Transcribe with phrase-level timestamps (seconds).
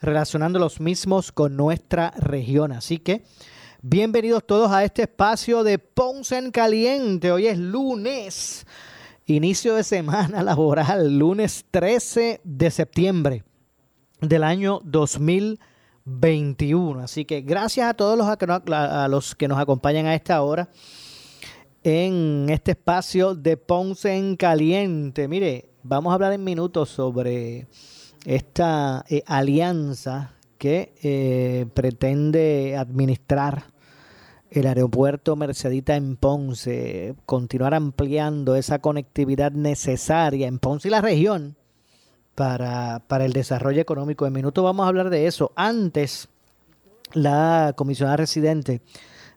[0.00, 2.72] relacionando los mismos con nuestra región.
[2.72, 3.24] Así que
[3.82, 7.32] bienvenidos todos a este espacio de Ponce en Caliente.
[7.32, 8.66] Hoy es lunes
[9.28, 13.42] Inicio de semana laboral, lunes 13 de septiembre
[14.20, 17.00] del año 2021.
[17.00, 18.28] Así que gracias a todos los,
[18.72, 20.70] a los que nos acompañan a esta hora
[21.82, 25.26] en este espacio de Ponce en Caliente.
[25.26, 27.66] Mire, vamos a hablar en minutos sobre
[28.26, 33.66] esta eh, alianza que eh, pretende administrar
[34.50, 41.56] el aeropuerto Mercedita en Ponce, continuar ampliando esa conectividad necesaria en Ponce y la región
[42.34, 44.26] para, el desarrollo económico.
[44.26, 45.52] En minuto vamos a hablar de eso.
[45.54, 46.28] Antes,
[47.12, 48.82] la comisionada residente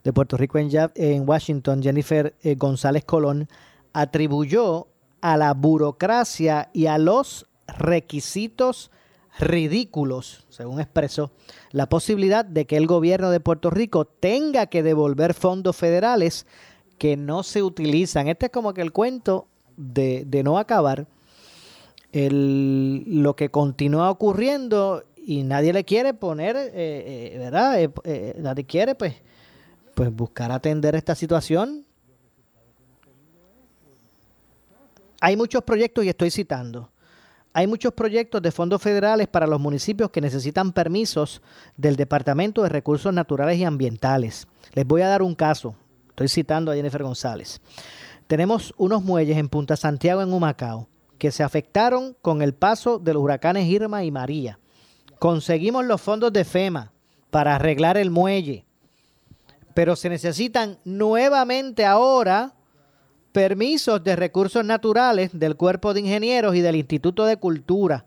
[0.03, 3.47] de Puerto Rico en, en Washington, Jennifer eh, González Colón,
[3.93, 4.87] atribuyó
[5.21, 8.91] a la burocracia y a los requisitos
[9.39, 11.31] ridículos, según expresó,
[11.71, 16.45] la posibilidad de que el gobierno de Puerto Rico tenga que devolver fondos federales
[16.97, 18.27] que no se utilizan.
[18.27, 19.47] Este es como que el cuento
[19.77, 21.07] de, no acabar.
[22.11, 27.81] lo que continúa ocurriendo y nadie le quiere poner, eh, eh, ¿verdad?
[28.03, 29.15] Eh, nadie quiere pues,
[29.95, 31.85] pues buscar atender esta situación.
[35.21, 36.89] Hay muchos proyectos y estoy citando
[37.53, 41.41] hay muchos proyectos de fondos federales para los municipios que necesitan permisos
[41.77, 44.47] del Departamento de Recursos Naturales y Ambientales.
[44.73, 45.75] Les voy a dar un caso.
[46.09, 47.59] Estoy citando a Jennifer González.
[48.27, 53.13] Tenemos unos muelles en Punta Santiago, en Humacao, que se afectaron con el paso de
[53.13, 54.59] los huracanes Irma y María.
[55.17, 56.91] Conseguimos los fondos de FEMA
[57.31, 58.65] para arreglar el muelle,
[59.73, 62.53] pero se necesitan nuevamente ahora
[63.39, 68.05] permisos de recursos naturales del Cuerpo de Ingenieros y del Instituto de Cultura.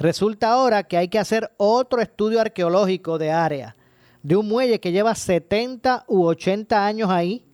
[0.00, 3.76] Resulta ahora que hay que hacer otro estudio arqueológico de área
[4.20, 7.44] de un muelle que lleva 70 u 80 años ahí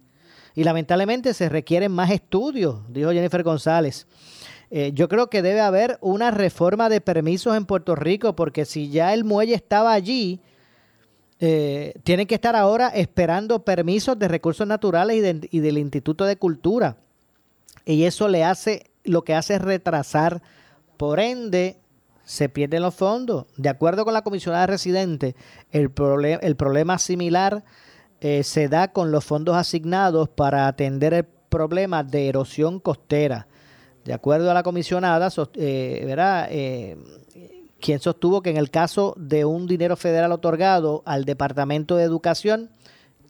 [0.54, 4.06] y lamentablemente se requieren más estudios, dijo Jennifer González.
[4.70, 8.88] Eh, yo creo que debe haber una reforma de permisos en Puerto Rico porque si
[8.88, 10.40] ya el muelle estaba allí,
[11.40, 16.96] eh, tienen que estar ahora esperando permisos de recursos naturales y, del Instituto de Cultura.
[17.84, 20.42] Y eso le hace, lo que hace es retrasar,
[20.96, 21.78] por ende,
[22.24, 23.46] se pierden los fondos.
[23.56, 25.36] De acuerdo con la comisionada residente,
[25.70, 25.92] el,
[26.42, 27.64] el problema similar
[28.20, 33.46] eh, se da con los fondos asignados para atender el problema de erosión costera.
[34.04, 36.48] De acuerdo a la comisionada, eh, ¿verdad?
[37.80, 42.70] Quien sostuvo que en el caso de un dinero federal otorgado al Departamento de Educación,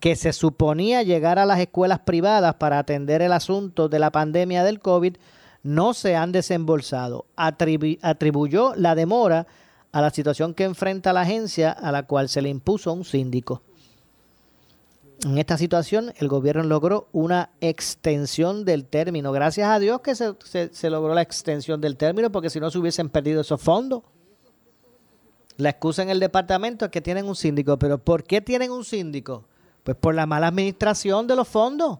[0.00, 4.64] que se suponía llegar a las escuelas privadas para atender el asunto de la pandemia
[4.64, 5.16] del COVID,
[5.62, 7.26] no se han desembolsado.
[7.36, 9.46] atribuyó la demora
[9.92, 13.62] a la situación que enfrenta la agencia a la cual se le impuso un síndico.
[15.24, 19.32] En esta situación, el gobierno logró una extensión del término.
[19.32, 20.34] Gracias a Dios que se,
[20.72, 24.04] se logró la extensión del término, porque si no se hubiesen perdido esos fondos.
[25.58, 27.78] La excusa en el departamento es que tienen un síndico.
[27.80, 29.44] ¿Pero por qué tienen un síndico?
[29.82, 31.98] Pues por la mala administración de los fondos.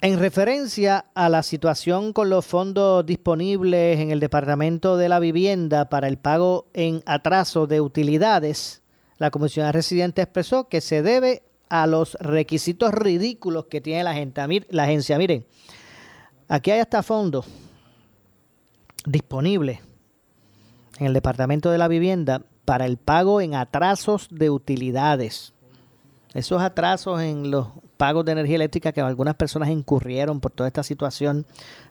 [0.00, 5.88] En referencia a la situación con los fondos disponibles en el Departamento de la Vivienda
[5.88, 8.82] para el pago en atraso de utilidades,
[9.18, 14.14] la Comisión Residente expresó que se debe a los requisitos ridículos que tiene la,
[14.68, 15.18] la agencia.
[15.18, 15.44] Miren,
[16.46, 17.46] aquí hay hasta fondos
[19.06, 19.80] disponibles
[20.98, 25.52] en el Departamento de la Vivienda para el pago en atrasos de utilidades.
[26.34, 30.82] Esos atrasos en los pagos de energía eléctrica que algunas personas incurrieron por toda esta
[30.82, 31.46] situación,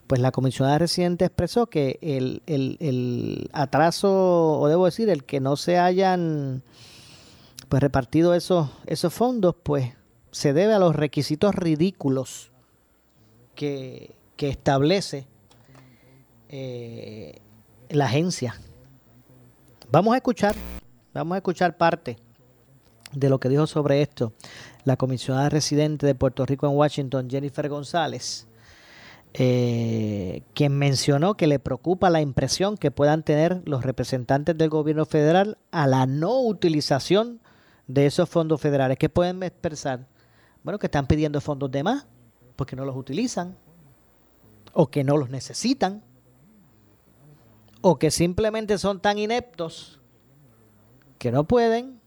[0.06, 5.56] pues la comisionada residente expresó que el, el, atraso, o debo decir, el que no
[5.56, 6.62] se hayan
[7.70, 9.94] pues repartido esos, esos fondos, pues
[10.32, 12.52] se debe a los requisitos ridículos
[13.56, 15.26] que, establece
[16.50, 17.40] eh,
[17.90, 18.60] la agencia.
[19.92, 20.56] Vamos a escuchar,
[21.14, 22.18] vamos a escuchar parte
[23.14, 24.34] de lo que dijo sobre esto
[24.84, 28.48] la comisionada residente de Puerto Rico en Washington, Jennifer González,
[29.34, 35.06] eh, quien mencionó que le preocupa la impresión que puedan tener los representantes del gobierno
[35.06, 37.40] federal a la no utilización
[37.88, 38.98] de esos fondos federales.
[38.98, 40.08] ¿Qué pueden expresar?
[40.64, 42.08] Bueno, que están pidiendo fondos de más
[42.56, 43.56] porque no los utilizan
[44.74, 46.02] o que no los necesitan
[47.88, 50.02] o que simplemente son tan ineptos
[51.20, 52.00] que no pueden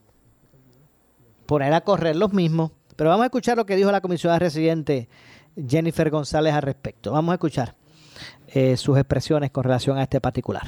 [1.45, 2.71] poner a correr los mismos.
[2.97, 5.07] Pero vamos a escuchar lo que dijo la comisionada residente
[5.55, 7.13] Jennifer González al respecto.
[7.13, 7.75] Vamos a escuchar
[8.49, 10.63] eh, sus expresiones con relación a este particular.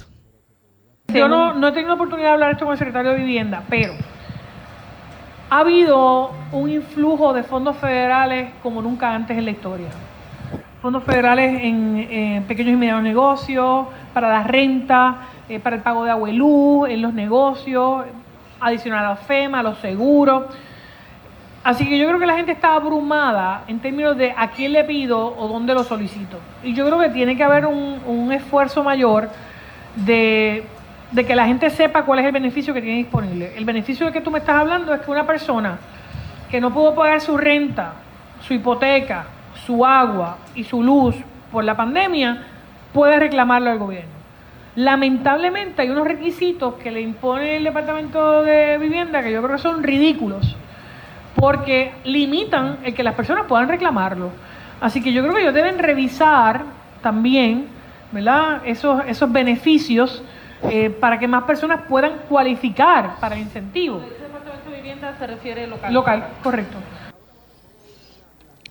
[1.09, 3.91] Yo no, no he tenido oportunidad de hablar esto con el secretario de Vivienda, pero
[5.49, 9.89] ha habido un influjo de fondos federales como nunca antes en la historia.
[10.81, 13.85] Fondos federales en, pequeños y medianos negocios,
[14.15, 18.05] para la renta, eh, para el pago de luz, en los negocios,
[18.59, 20.45] adicional a la FEMA, a los seguros.
[21.63, 24.83] Así que yo creo que la gente está abrumada en términos de a quién le
[24.83, 26.39] pido o dónde lo solicito.
[26.63, 29.29] Y yo creo que tiene que haber un, esfuerzo mayor
[29.95, 30.65] de,
[31.15, 33.53] que la gente sepa cuál es el beneficio que tiene disponible.
[33.55, 35.77] El beneficio de que tú me estás hablando es que una persona
[36.49, 37.93] que no pudo pagar su renta,
[38.41, 39.25] su hipoteca,
[39.65, 41.15] su agua y su luz
[41.51, 42.43] por la pandemia,
[42.93, 44.11] puede reclamarlo al gobierno.
[44.75, 49.61] Lamentablemente hay unos requisitos que le impone el Departamento de Vivienda que yo creo que
[49.61, 50.55] son ridículos
[51.35, 54.29] porque limitan el que las personas puedan reclamarlo.
[54.79, 56.63] Así que yo creo que ellos deben revisar
[57.01, 57.67] también,
[58.11, 58.61] ¿verdad?
[58.65, 60.23] Esos, esos beneficios
[60.63, 64.01] eh, para que más personas puedan cualificar para el incentivo.
[64.05, 65.93] Ese departamento de vivienda se refiere local.
[65.93, 66.77] Local, correcto.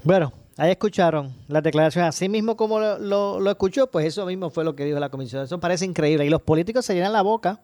[0.03, 2.11] Bueno, ahí escucharon las declaraciones.
[2.11, 5.43] Así mismo como lo, escuchó, pues eso mismo fue lo que dijo la comisión.
[5.43, 6.27] Eso parece increíble.
[6.27, 7.59] Y los políticos se llenan la boca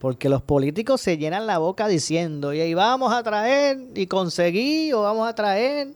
[0.00, 4.94] porque los políticos se llenan la boca diciendo, y ahí vamos a traer y conseguir
[4.94, 5.94] o vamos a traer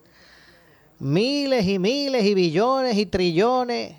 [1.00, 3.96] miles y miles y billones y trillones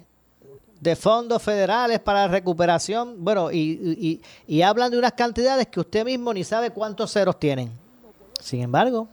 [0.80, 3.16] de fondos federales para la recuperación.
[3.18, 4.22] Bueno, y,
[4.64, 7.70] hablan de unas cantidades que usted mismo ni sabe cuántos ceros tienen.
[8.40, 9.10] Sin embargo,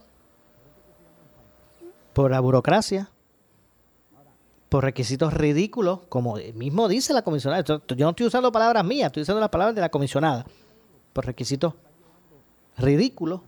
[2.15, 3.09] por la burocracia,
[4.69, 7.61] por requisitos ridículos, como mismo dice la comisionada.
[7.61, 10.45] Yo no estoy usando palabras mías, estoy usando las palabras de la comisionada
[11.11, 11.73] por requisitos
[12.77, 13.41] ridículos,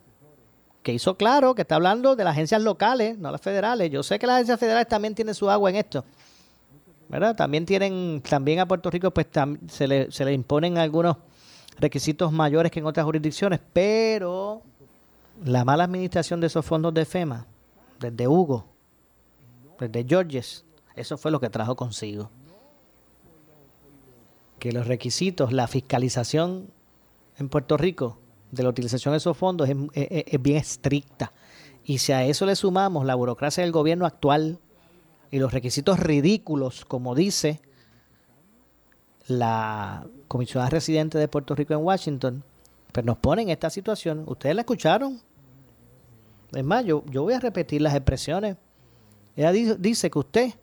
[0.84, 3.90] que hizo claro que está hablando de las agencias locales, no las federales.
[3.90, 6.04] Yo sé que las agencias federales también tienen su agua en esto.
[7.08, 7.38] ¿verdad?
[7.38, 9.28] También tienen, también a Puerto Rico pues
[9.70, 11.16] se, le, se le imponen algunos
[11.80, 14.62] requisitos mayores que en otras jurisdicciones, pero
[15.46, 17.46] la mala administración de esos fondos de FEMA,
[18.00, 18.66] desde Hugo,
[19.80, 20.66] desde Georges,
[20.96, 22.30] eso fue lo que trajo consigo.
[24.60, 26.72] Que los requisitos, la fiscalización
[27.38, 28.18] en Puerto Rico
[28.52, 31.32] de la utilización de esos fondos es, bien estricta.
[31.84, 34.60] Y si a eso le sumamos la burocracia del gobierno actual
[35.32, 37.62] y los requisitos ridículos, como dice
[39.28, 42.44] la comisionada residente de Puerto Rico en Washington,
[42.92, 44.24] pues nos pone en esta situación.
[44.28, 45.22] ¿Ustedes la escucharon?
[46.54, 48.58] Es más, yo, yo voy a repetir las expresiones.
[49.36, 50.54] Ella dice que usted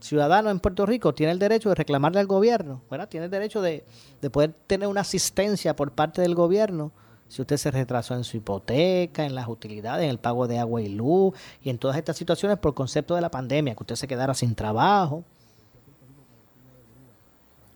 [0.00, 3.08] ciudadano en Puerto Rico tiene el derecho de reclamarle al gobierno, ¿verdad?
[3.08, 3.84] Tiene el derecho de,
[4.30, 6.92] poder tener una asistencia por parte del gobierno
[7.28, 10.80] si usted se retrasó en su hipoteca, en las utilidades, en el pago de agua
[10.80, 14.06] y luz y en todas estas situaciones por concepto de la pandemia, que usted se
[14.06, 15.24] quedara sin trabajo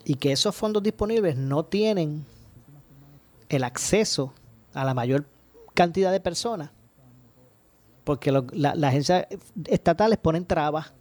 [0.05, 2.25] y que esos fondos disponibles no tienen
[3.49, 4.33] el acceso
[4.73, 5.27] a la mayor
[5.75, 6.71] cantidad de personas
[8.11, 9.29] porque las agencias
[9.69, 10.93] estatales ponen trabas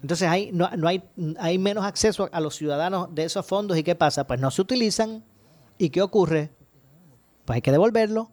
[0.00, 0.68] entonces hay, no,
[1.38, 3.78] hay, menos acceso a los ciudadanos de esos fondos.
[3.78, 4.26] ¿Y qué pasa?
[4.26, 5.24] Pues no se utilizan.
[5.78, 6.50] ¿Y qué ocurre?
[7.46, 8.30] Pues hay que devolverlo.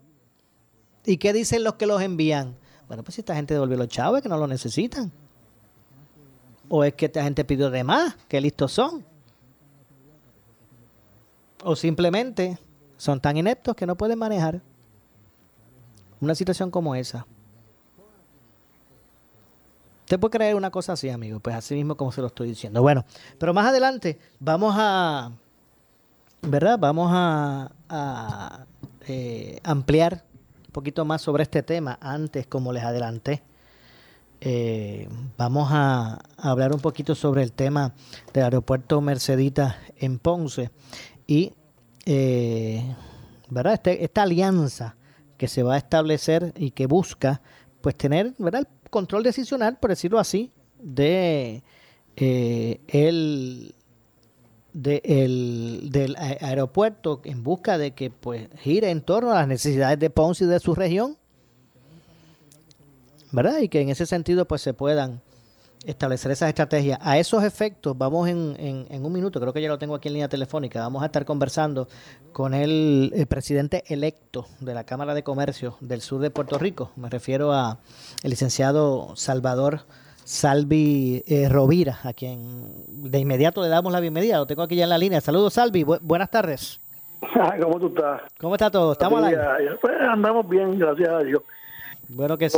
[1.05, 2.58] ¿Y qué dicen los que los envían?
[2.89, 5.13] Bueno, pues si esta gente devolvió los chavos que no lo necesitan.
[6.67, 9.05] O es que esta gente pidió de más, que listos son.
[11.63, 12.58] O simplemente
[12.98, 14.62] son tan ineptos que no pueden manejar
[16.20, 17.25] una situación como esa.
[20.12, 22.82] Usted puede creer una cosa así, amigo, pues así mismo como se lo estoy diciendo.
[22.82, 23.06] Bueno,
[23.39, 25.32] pero más adelante vamos a,
[26.41, 26.77] ¿verdad?
[26.77, 28.65] Vamos a,
[29.08, 30.25] eh, ampliar
[30.65, 31.98] un poquito más sobre este tema.
[32.01, 33.41] Antes, como les adelanté,
[34.41, 37.94] eh, vamos a, hablar un poquito sobre el tema
[38.34, 40.72] del aeropuerto Mercedita en Ponce
[41.25, 41.53] y,
[42.06, 42.84] eh,
[43.50, 43.75] ¿verdad?
[43.75, 44.98] Este, esta alianza
[45.38, 47.41] que se va a establecer y que busca
[47.80, 48.68] pues tener ¿verdad?
[48.91, 51.63] Control decisional, por decirlo así, de
[52.15, 53.74] eh, el
[54.74, 60.00] de el, del aeropuerto en busca de que pues gire en torno a las necesidades
[60.00, 61.17] de Ponce y de su región,
[63.31, 63.57] ¿verdad?
[63.60, 65.21] Y que en ese sentido pues se puedan
[65.86, 67.00] establecer esas estrategias.
[67.02, 68.56] A esos efectos, vamos en,
[68.90, 71.26] en, un minuto, creo que ya lo tengo aquí en línea telefónica, vamos a estar
[71.26, 71.88] conversando
[72.34, 76.92] con el, presidente electo de la Cámara de Comercio del sur de Puerto Rico.
[76.96, 77.80] Me refiero a
[78.24, 79.82] el licenciado Salvador
[80.24, 84.38] Salvi eh, Rovira, a quien de inmediato le damos la bienvenida.
[84.38, 85.22] Lo tengo aquí ya en la línea.
[85.22, 85.84] Saludos, Salvi.
[85.84, 86.80] buenas tardes.
[87.62, 88.22] ¿Cómo tú estás?
[88.40, 88.94] ¿Cómo está todo?
[88.94, 91.44] ¿Estamos al Pues andamos bien, gracias a Dios.
[92.13, 92.58] Bueno que sí.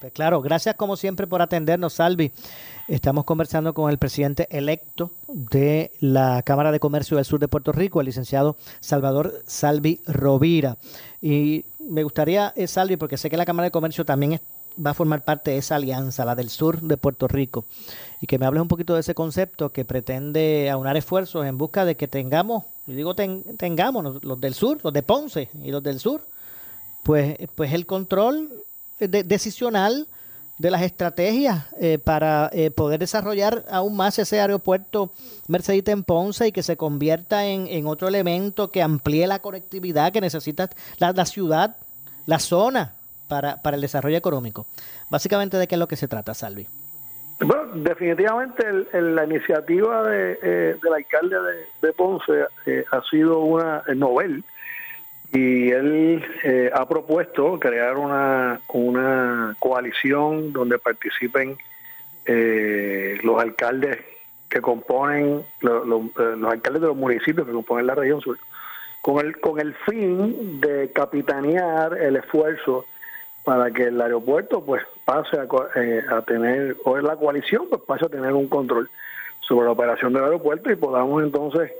[0.00, 2.30] Pues claro, gracias como siempre por atendernos, Salvi.
[2.86, 7.72] Estamos conversando con el presidente electo de la Cámara de Comercio del Sur de Puerto
[7.72, 10.76] Rico, el licenciado Salvador Salvi Rovira.
[11.22, 14.40] Y me gustaría, eh, Salvi, porque sé que la Cámara de Comercio también
[14.84, 17.64] va a formar parte de esa alianza, la del sur de Puerto Rico,
[18.20, 21.84] y que me hables un poquito de ese concepto que pretende aunar esfuerzos en busca
[21.86, 25.98] de que tengamos, yo digo tengamos los del sur, los de Ponce y los del
[25.98, 26.22] sur,
[27.08, 28.50] pues, pues el control
[28.98, 30.06] decisional
[30.58, 35.10] de las estrategias eh, para eh, poder desarrollar aún más ese aeropuerto
[35.46, 40.20] Mercedita en Ponce y que se convierta en, otro elemento que amplíe la conectividad que
[40.20, 41.76] necesita la, la ciudad,
[42.26, 42.92] la zona
[43.26, 44.66] para, para, el desarrollo económico.
[45.08, 46.66] Básicamente, ¿de qué es lo que se trata, Salvi?
[47.40, 51.36] Bueno, definitivamente la iniciativa de, eh, del alcalde
[51.80, 52.44] de, Ponce
[52.90, 54.44] ha sido una novel
[55.32, 61.58] y él eh, ha propuesto crear una, una coalición donde participen
[62.24, 63.98] eh, los alcaldes
[64.48, 65.84] que componen, los,
[66.48, 68.38] alcaldes de los municipios que componen la región sur,
[69.02, 72.86] con el, con el fin de capitanear el esfuerzo
[73.44, 78.06] para que el aeropuerto pues pase a, eh, a tener, o la coalición pues pase
[78.06, 78.88] a tener un control
[79.40, 81.72] sobre la operación del aeropuerto y podamos entonces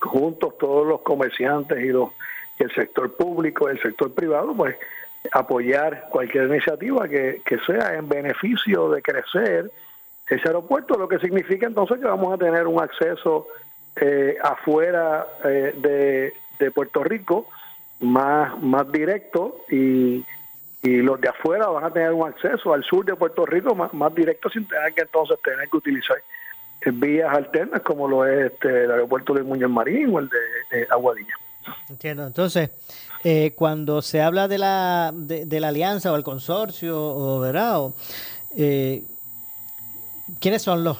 [0.00, 2.10] juntos todos los comerciantes y los
[2.58, 4.76] el sector público, el sector privado, pues
[5.30, 9.70] apoyar cualquier iniciativa que, sea en beneficio de crecer
[10.28, 13.48] ese aeropuerto, lo que significa entonces que vamos a tener un acceso
[13.96, 16.32] eh, afuera eh, de,
[16.70, 17.48] Puerto Rico
[17.98, 20.24] más, más directo y,
[20.84, 24.12] los de afuera van a tener un acceso al sur de Puerto Rico más, más
[24.14, 26.16] directo sin tener que entonces tener que utilizar
[26.86, 31.36] vías alternas como lo es este, el aeropuerto de Muñoz Marín o el de Aguadilla.
[31.88, 32.26] Entiendo.
[32.26, 32.70] Entonces,
[33.24, 37.90] eh, cuando se habla de la, de, la alianza o el consorcio, o, ¿verdad?
[38.56, 39.04] Eh,
[40.40, 40.98] ¿Quiénes son los,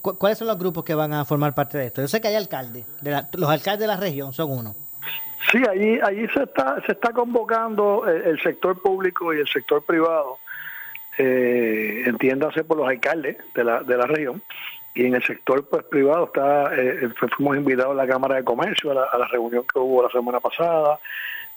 [0.00, 2.00] cuáles son los grupos que van a formar parte de esto?
[2.00, 4.74] Yo sé que hay alcaldes, de los alcaldes de la región son uno.
[5.50, 10.38] Sí, allí, allí se está, se está convocando el, sector público y el sector privado,
[11.18, 14.42] eh, entiéndase por los alcaldes de la, de la región,
[14.94, 18.90] y en el sector pues privado está eh, fuimos invitados a la Cámara de Comercio
[18.90, 20.98] a la, reunión que hubo la semana pasada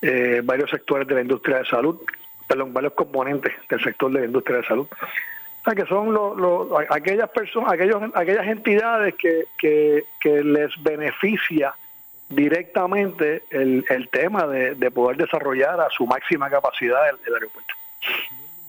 [0.01, 1.99] eh, varios sectores de la industria de salud
[2.47, 4.87] perdón varios componentes del sector de la industria de salud.
[4.91, 6.13] O sea que son
[6.89, 11.73] aquellas personas aquellos aquellas entidades que, que, les beneficia
[12.29, 17.73] directamente el, el tema de, poder desarrollar a su máxima capacidad el aeropuerto.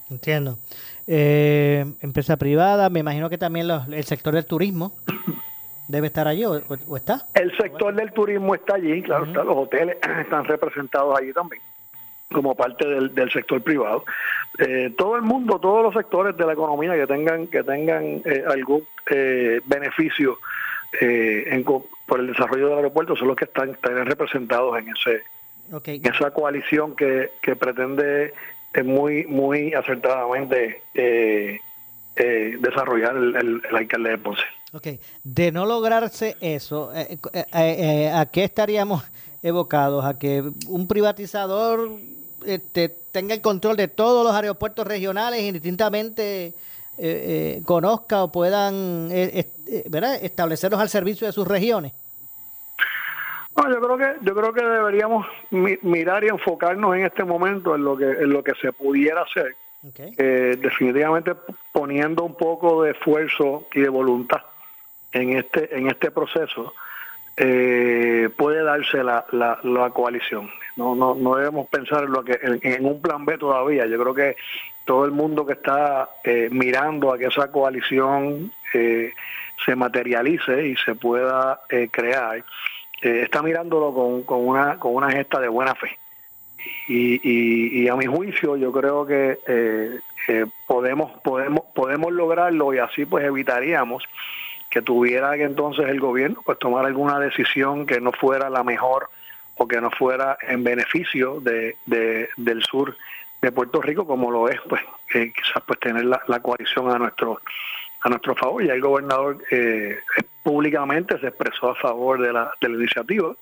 [0.08, 0.58] Entiendo
[1.06, 4.92] eh, empresa privada, me imagino que también el sector del turismo
[5.88, 7.26] debe estar allí o, está.
[7.34, 11.62] El sector del turismo está allí, claro, los hoteles están representados allí también
[12.32, 14.04] como parte del, del sector privado.
[14.58, 18.44] Eh, todo el mundo, todos los sectores de la economía que tengan que tengan eh,
[18.46, 20.38] algún eh, beneficio
[21.00, 25.24] en, por el desarrollo del aeropuerto son los que están, están representados en ese
[25.86, 28.32] en esa coalición que, que pretende
[28.82, 31.60] muy, muy acertadamente eh,
[32.16, 34.42] eh, desarrollar el, alcalde de Ponce.
[34.72, 34.88] Ok,
[35.22, 39.04] de no lograrse eso, eh, ¿a qué estaríamos
[39.42, 40.04] evocados?
[40.04, 41.90] ¿A que un privatizador
[42.44, 46.54] este, tenga el control de todos los aeropuertos regionales y distintamente
[47.64, 51.92] conozca o puedan establecerlos al servicio de sus regiones?
[53.56, 57.84] No, yo creo que yo creo que deberíamos mirar y enfocarnos en este momento en
[57.84, 59.56] lo que en lo que se pudiera hacer.
[59.96, 61.32] Eh, definitivamente
[61.70, 64.40] poniendo un poco de esfuerzo y de voluntad
[65.12, 66.72] en este en este proceso
[67.36, 70.50] eh, puede darse la, la, coalición.
[70.76, 73.84] No, no no debemos pensar en lo que en, un plan B todavía.
[73.86, 74.36] Yo creo que
[74.86, 80.94] todo el mundo que está eh, mirando a que esa coalición se materialice y se
[80.94, 81.60] pueda
[81.92, 82.42] crear
[83.04, 85.98] está mirándolo con, con, una, con una gesta de buena fe.
[86.88, 93.24] y, a mi juicio yo creo que eh, podemos podemos podemos lograrlo y así pues
[93.24, 94.04] evitaríamos
[94.70, 99.10] que tuviera que entonces el gobierno pues tomar alguna decisión que no fuera la mejor
[99.56, 102.96] o que no fuera en beneficio de, del sur
[103.40, 104.82] de Puerto Rico como lo es pues
[105.12, 107.40] quizás pues tener la, coalición a nuestro
[108.04, 109.98] a nuestro favor y el gobernador eh,
[110.42, 113.34] públicamente se expresó a favor de la, de la iniciativa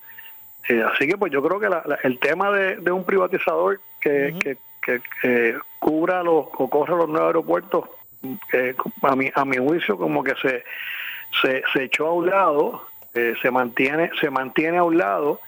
[0.67, 1.69] eh, así que pues yo creo que
[2.07, 7.85] el tema de, un privatizador que, que, cubra los o corra los nuevos aeropuertos
[8.51, 10.63] eh, a mi a mi juicio como que se
[11.41, 15.39] se, se echó a un lado se mantiene se mantiene a un lado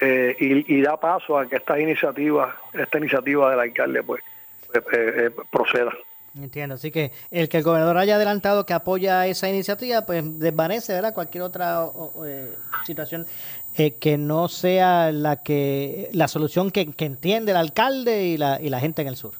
[0.00, 4.22] eh, y, da paso a que esta iniciativa, esta iniciativa del alcalde pues,
[4.74, 5.92] eh, eh, proceda.
[6.36, 10.92] Entiendo, así que el que el gobernador haya adelantado que apoya esa iniciativa, pues desvanece,
[10.92, 11.12] ¿verdad?
[11.12, 11.86] Cualquier otra
[12.84, 13.26] situación
[13.74, 18.80] que no sea la que la solución que, entiende el alcalde y la, y la
[18.80, 19.32] gente en el sur.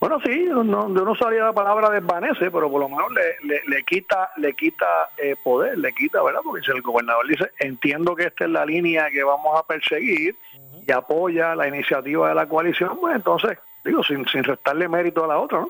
[0.00, 3.10] Bueno, sí, no, yo no sabía la palabra desvanece, pero por lo menos
[3.42, 6.40] le, le, quita le quita eh, poder, le quita, ¿verdad?
[6.44, 10.36] Porque si el gobernador dice, entiendo que esta es la línea que vamos a perseguir
[10.86, 15.28] y apoya la iniciativa de la coalición, pues entonces, digo, sin, sin restarle mérito a
[15.28, 15.68] la otra, ¿no?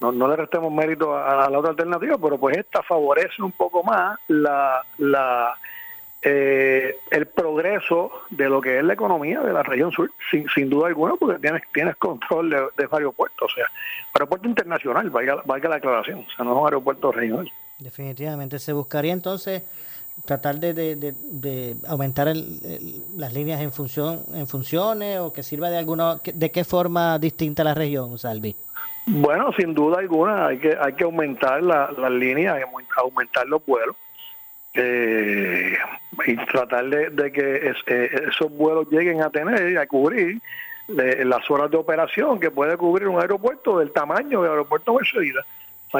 [0.00, 3.82] No, no le restemos mérito a, la otra alternativa, pero pues esta favorece un poco
[3.82, 5.56] más la, la
[6.20, 10.68] eh, el progreso de lo que es la economía de la región sur, sin, sin
[10.68, 13.66] duda alguna, porque tienes, tienes control de, de aeropuertos, o sea,
[14.12, 17.50] aeropuerto internacional, valga, valga la aclaración, o sea, no es un aeropuerto regional.
[17.78, 19.62] Definitivamente, se buscaría entonces
[20.24, 22.32] tratar de, de, aumentar
[23.16, 27.62] las líneas en función en funciones o que sirva de alguna de qué forma distinta
[27.62, 28.56] la región, Salvi.
[29.06, 32.58] Bueno, sin duda alguna hay que hay que aumentar las líneas,
[32.96, 33.94] aumentar los vuelos
[34.74, 35.76] eh,
[36.26, 40.40] y tratar de, que eh, esos vuelos lleguen a tener, a cubrir
[40.88, 45.44] las horas de operación que puede cubrir un aeropuerto del tamaño del aeropuerto Mercedes.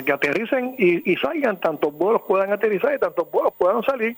[0.04, 4.16] Que aterricen y, salgan, tantos vuelos puedan aterrizar y tantos vuelos puedan salir,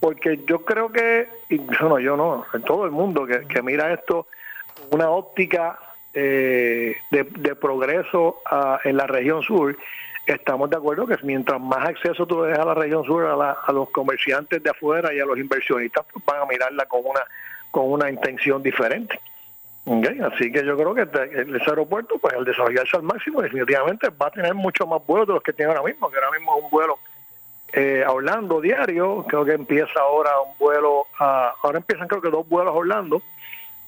[0.00, 4.26] porque yo creo que, y no, yo no, en todo el mundo que, mira esto,
[4.90, 5.78] una óptica
[6.14, 9.76] eh, de, progreso ah, en la región sur,
[10.26, 13.90] estamos de acuerdo que mientras más acceso tú des a la región sur, a, los
[13.90, 17.20] comerciantes de afuera y a los inversionistas, pues van a mirarla con una
[17.70, 19.20] con una intención diferente.
[19.86, 24.26] Así que yo creo que este, ese aeropuerto, pues al desarrollarse al máximo, definitivamente va
[24.26, 26.64] a tener mucho más vuelos de los que tiene ahora mismo, que ahora mismo es
[26.64, 26.98] un vuelo
[27.72, 32.30] eh, a Orlando diario, creo que empieza ahora un vuelo, a, ahora empiezan creo que
[32.30, 33.22] dos vuelos a Orlando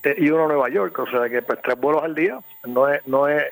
[0.03, 2.89] eh, y uno a Nueva York, o sea que pues tres vuelos al día no
[2.89, 3.45] es, no es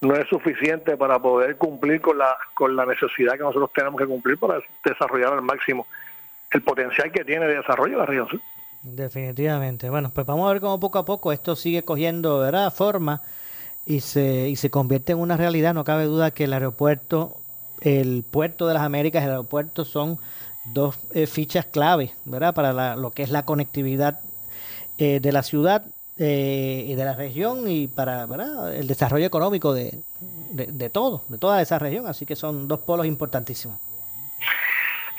[0.00, 4.06] no es suficiente para poder cumplir con la, con la necesidad que nosotros tenemos que
[4.06, 5.86] cumplir para desarrollar al máximo
[6.50, 8.40] el potencial que tiene de desarrollo la región sur.
[8.82, 9.88] Definitivamente.
[9.90, 12.72] Bueno, pues vamos a ver cómo poco a poco esto sigue cogiendo ¿verdad?
[12.72, 13.22] forma
[13.86, 15.72] y se, y se convierte en una realidad.
[15.72, 17.36] No cabe duda que el aeropuerto,
[17.80, 20.18] el puerto de las Américas el aeropuerto son
[20.72, 22.54] dos eh, fichas clave ¿verdad?
[22.54, 24.20] para lo que es la conectividad
[24.98, 25.84] eh, de la ciudad
[26.18, 28.26] eh, y de la región y para
[28.74, 30.00] el desarrollo económico de,
[30.52, 32.08] de, todo, de toda esa región.
[32.08, 33.78] Así que son dos polos importantísimos.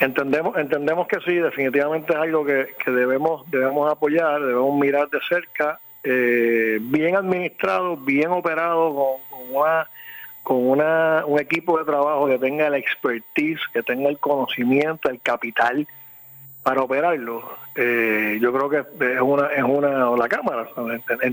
[0.00, 5.78] Entendemos, entendemos que sí, definitivamente es algo que, debemos, debemos apoyar, debemos mirar de cerca,
[6.02, 9.88] eh, bien administrado, bien operado, con, una,
[10.42, 15.20] con una, un equipo de trabajo que tenga la expertise, que tenga el conocimiento, el
[15.20, 15.86] capital
[16.64, 17.44] para operarlo,
[17.76, 20.66] eh, yo creo que es una, es una, la cámara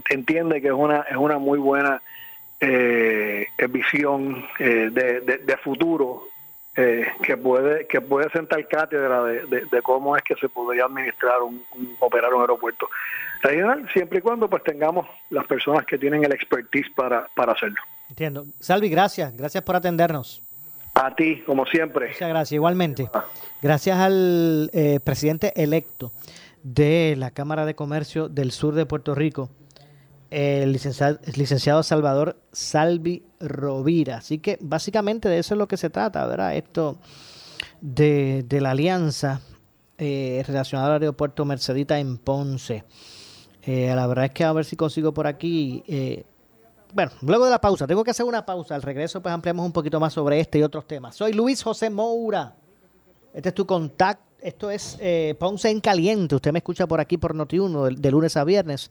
[0.09, 2.01] entiende que es una, es una muy buena
[2.59, 6.27] eh, visión eh, de, de, futuro
[6.75, 11.41] eh, que puede, que puede sentar cátedra de, de, cómo es que se podría administrar
[11.41, 11.65] un,
[11.99, 12.89] operar un aeropuerto
[13.41, 17.81] regional, siempre y cuando pues tengamos las personas que tienen el expertise para, para hacerlo.
[18.09, 18.45] Entiendo.
[18.59, 20.41] Salvi, gracias, gracias por atendernos.
[20.93, 22.07] A ti, como siempre.
[22.07, 23.09] Muchas gracias, igualmente.
[23.61, 26.11] Gracias al eh, presidente electo
[26.63, 29.49] de la Cámara de Comercio del Sur de Puerto Rico,
[30.31, 34.17] el licenciado, Salvador Salvi Rovira.
[34.17, 36.55] Así que básicamente de eso es lo que se trata, ¿verdad?
[36.55, 36.97] Esto
[37.81, 39.41] de, la alianza
[39.97, 42.85] eh, relacionada al aeropuerto Mercedita en Ponce.
[43.61, 46.25] Eh, la verdad es que a ver si consigo por aquí eh,
[46.93, 48.75] bueno, luego de la pausa, tengo que hacer una pausa.
[48.75, 51.15] Al regreso, pues ampliamos un poquito más sobre este y otros temas.
[51.15, 52.55] Soy Luis José Moura.
[53.33, 54.30] Este es tu contacto.
[54.41, 56.35] Esto es eh, Ponce en Caliente.
[56.35, 58.89] Usted me escucha por aquí por Noti1 de, lunes a viernes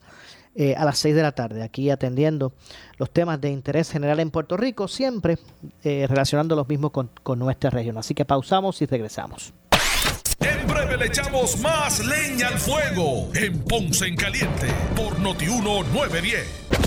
[0.55, 1.61] eh, a las 6 de la tarde.
[1.61, 2.53] Aquí atendiendo
[2.97, 5.37] los temas de interés general en Puerto Rico, siempre
[5.83, 7.97] eh, relacionando los mismos con, con nuestra región.
[7.97, 9.53] Así que pausamos y regresamos.
[10.39, 16.80] En breve le echamos más leña al fuego en Ponce en Caliente por Notiuno 910.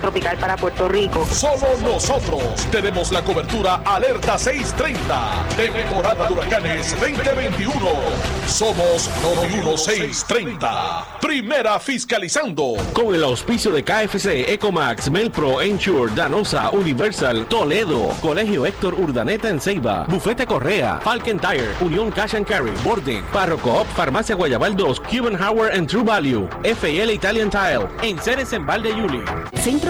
[0.00, 1.26] tropical para Puerto Rico.
[1.26, 7.74] Solo nosotros tenemos la cobertura Alerta 630 temporada de huracanes 2021.
[8.46, 11.18] Somos 91630.
[11.20, 12.74] Primera fiscalizando.
[12.92, 19.60] Con el auspicio de KFC, Ecomax, Melpro, Ensure, Danosa, Universal, Toledo, Colegio Héctor Urdaneta en
[19.60, 25.00] Ceiba, Bufete Correa, Falcon Tire, Unión Cash and Carry, Borden, Parro Coop, Farmacia Guayabal 2,
[25.00, 29.22] Cuban Howard and True Value, FL Italian Tile, en Ceres en Valde Yuli.
[29.54, 29.89] Centro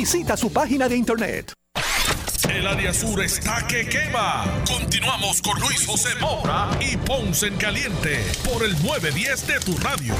[0.00, 1.52] Visita su página de internet.
[2.48, 4.46] El área sur está que quema.
[4.66, 8.16] Continuamos con Luis José Moura y Ponce en Caliente
[8.50, 10.14] por el 910 de tu radio.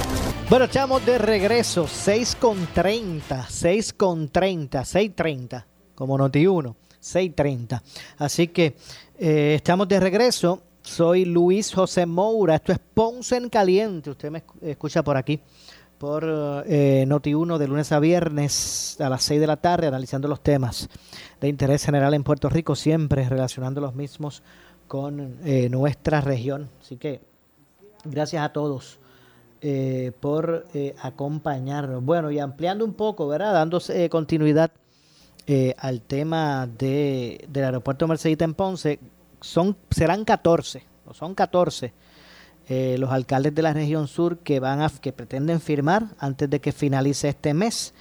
[0.51, 5.65] Bueno, estamos de regreso, 6 con 30, 6 con 30, 6.30,
[5.95, 7.81] como Noti 1, 6.30.
[8.19, 8.77] Así que
[9.19, 10.63] eh, estamos de regreso.
[10.83, 12.57] Soy Luis José Moura.
[12.57, 14.11] Esto es Ponce en Caliente.
[14.11, 15.41] Usted me escucha por aquí
[16.01, 16.25] por
[16.67, 20.89] eh, Noti1 de lunes a viernes a las 6 de la tarde, analizando los temas
[21.43, 24.43] de interés general en Puerto Rico, siempre relacionando los mismos
[24.89, 26.71] con eh, nuestra región.
[26.81, 27.21] Así que
[28.03, 28.99] gracias a todos
[29.61, 32.03] eh, por eh, acompañarnos.
[32.03, 33.53] Bueno, y ampliando un poco, ¿verdad?
[33.53, 34.71] Dándose continuidad
[35.47, 38.99] eh, al tema de, del aeropuerto Mercedita en Ponce,
[39.43, 41.93] son, serán 14, o son 14
[42.73, 46.61] eh, los alcaldes de la región sur que van a que pretenden firmar antes de
[46.61, 47.95] que finalice este mes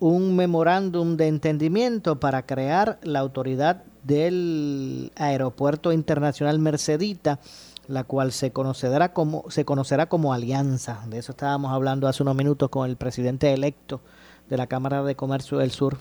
[0.00, 7.40] un memorándum de entendimiento para crear la autoridad del aeropuerto internacional Mercedita
[7.88, 11.04] la cual se conocerá como se conocerá como alianza.
[11.10, 14.00] De eso estábamos hablando hace unos minutos con el presidente electo
[14.48, 15.98] de la Cámara de Comercio del Sur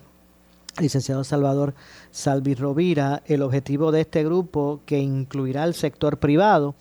[0.79, 1.73] licenciado Salvador
[2.11, 3.23] Salvi Rovira.
[3.25, 6.75] El objetivo de este grupo que incluirá el sector privado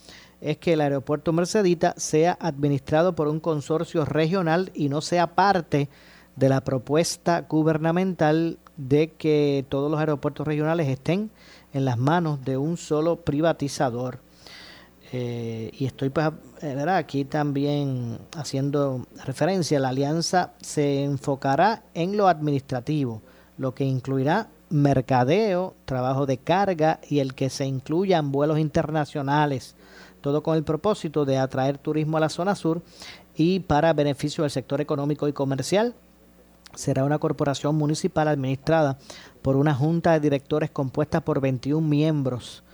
[0.44, 5.88] es que el aeropuerto Mercedita sea administrado por un consorcio regional y no sea parte
[6.36, 11.30] de la propuesta gubernamental de que todos los aeropuertos regionales estén
[11.72, 14.18] en las manos de un solo privatizador.
[15.12, 16.30] Eh, y estoy pues,
[16.60, 23.22] eh, aquí también haciendo referencia, la alianza se enfocará en lo administrativo,
[23.56, 29.74] lo que incluirá mercadeo, trabajo de carga y el que se incluyan vuelos internacionales,
[30.24, 32.80] todo con el propósito de atraer turismo a la zona sur
[33.36, 35.94] y para beneficio del sector económico y comercial.
[36.74, 38.96] Será una corporación municipal administrada
[39.42, 42.64] por una junta de directores compuesta por 21 miembros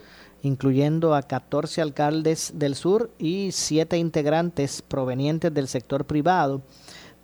[0.43, 6.63] incluyendo a 14 alcaldes del sur y 7 integrantes provenientes del sector privado,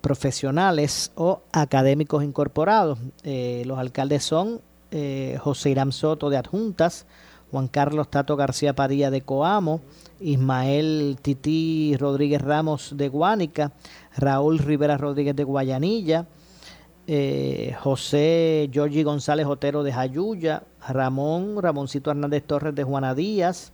[0.01, 2.99] profesionales o académicos incorporados.
[3.23, 4.61] Eh, los alcaldes son
[4.91, 7.07] eh, José Irán Soto de Adjuntas,
[7.51, 9.81] Juan Carlos Tato García Padilla de Coamo,
[10.19, 13.71] Ismael Tití Rodríguez Ramos de Guánica,
[14.15, 16.27] Raúl Rivera Rodríguez de Guayanilla,
[17.07, 23.71] eh, José Giorgi González Otero de Jayuya, Ramón Ramoncito Hernández Torres de Juana Díaz,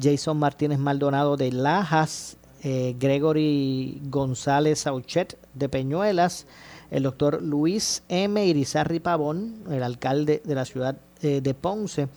[0.00, 6.46] Jason Martínez Maldonado de Lajas, eh, Gregory González Sauchet de Peñuelas,
[6.90, 8.44] el doctor Luis M.
[8.46, 12.08] Irizarri Pavón, el alcalde de la ciudad eh, de Ponce,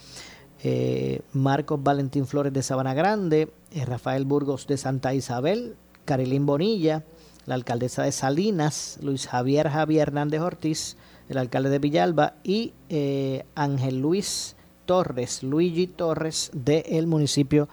[1.34, 3.52] Marcos Valentín Flores de Sabana Grande,
[3.86, 7.04] Rafael Burgos de Santa Isabel, Carilín Bonilla,
[7.46, 10.98] la alcaldesa de Salinas, Luis Javier Javier Hernández Ortiz,
[11.30, 17.68] el alcalde de Villalba, y eh, Ángel Luis Torres, Luigi Torres, del municipio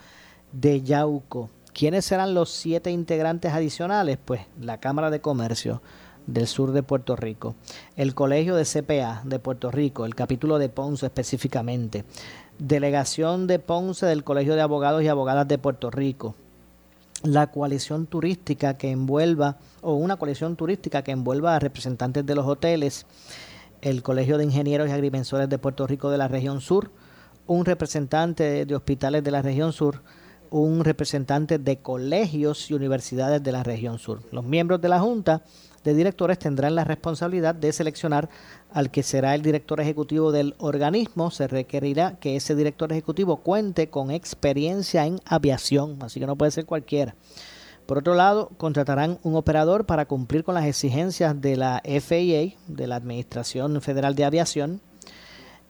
[0.53, 1.51] de Yauco.
[1.73, 4.19] ¿Quiénes serán los siete integrantes adicionales?
[4.23, 5.81] Pues la Cámara de Comercio
[6.27, 7.57] del sur de Puerto Rico,
[7.97, 12.05] el Colegio de CPA de Puerto Rico, el capítulo de Ponce específicamente,
[12.59, 16.35] Delegación de Ponce del Colegio de Abogados y Abogadas de Puerto Rico,
[17.25, 22.47] la coalición turística que envuelva, o una coalición turística que envuelva a representantes de los
[22.47, 23.07] hoteles,
[23.81, 26.91] el Colegio de Ingenieros y Agrimensores de Puerto Rico de la región sur,
[27.47, 30.03] un representante de hospitales de la región sur,
[30.51, 34.21] un representante de colegios y universidades de la región sur.
[34.31, 35.43] Los miembros de la Junta
[35.85, 38.29] de Directores tendrán la responsabilidad de seleccionar
[38.73, 43.89] al que será el director ejecutivo del organismo, se requerirá que ese director ejecutivo cuente
[43.89, 47.15] con experiencia en aviación, así que no puede ser cualquiera.
[47.87, 52.87] Por otro lado, contratarán un operador para cumplir con las exigencias de la FAA, de
[52.87, 54.81] la Administración Federal de Aviación.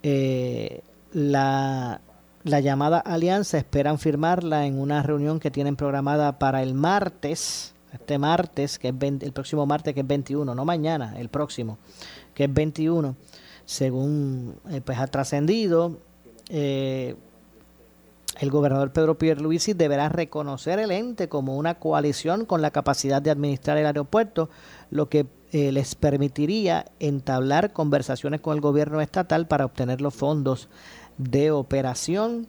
[0.03, 2.01] Eh, la,
[2.44, 8.79] llamada alianza esperan firmarla en una reunión que tienen programada para el martes, este martes,
[8.79, 11.79] que es el próximo martes, que es 21, no mañana, el próximo
[12.35, 13.17] que es 21,
[13.65, 15.99] según eh, pues ha trascendido.
[16.49, 17.15] Eh,
[18.41, 23.31] el gobernador Pedro Pierluisi deberá reconocer el ente como una coalición con la capacidad de
[23.31, 24.49] administrar el aeropuerto,
[24.91, 30.69] lo que eh, les permitiría entablar conversaciones con el gobierno estatal para obtener los fondos
[31.19, 32.49] de operación.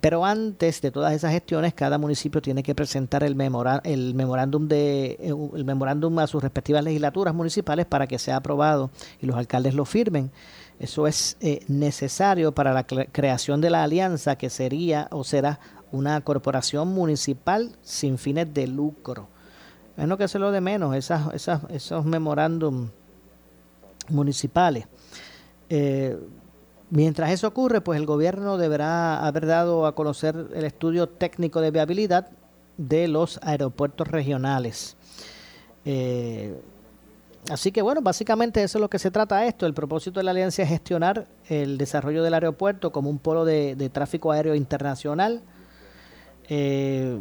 [0.00, 3.36] Pero antes de todas esas gestiones, cada municipio tiene que presentar el,
[3.84, 8.90] el memorándum de eh, el memorándum a sus respectivas legislaturas municipales para que sea aprobado
[9.20, 10.30] y los alcaldes lo firmen.
[10.78, 15.58] Eso es eh, necesario para la creación de la alianza que sería o será
[15.90, 19.28] una corporación municipal sin fines de lucro.
[19.96, 22.88] Es lo que se lo de menos, esas, esas, esos memorándum
[24.08, 24.86] municipales.
[26.94, 31.70] Mientras eso ocurre, pues el gobierno deberá haber dado a conocer el estudio técnico de
[31.70, 32.28] viabilidad
[32.76, 34.98] de los aeropuertos regionales.
[35.86, 36.54] Eh,
[37.48, 39.64] así que bueno, básicamente eso es lo que se trata esto.
[39.64, 43.90] El propósito de la alianza es gestionar el desarrollo del aeropuerto como un polo de,
[43.90, 45.40] tráfico aéreo internacional.
[46.50, 47.16] Eh,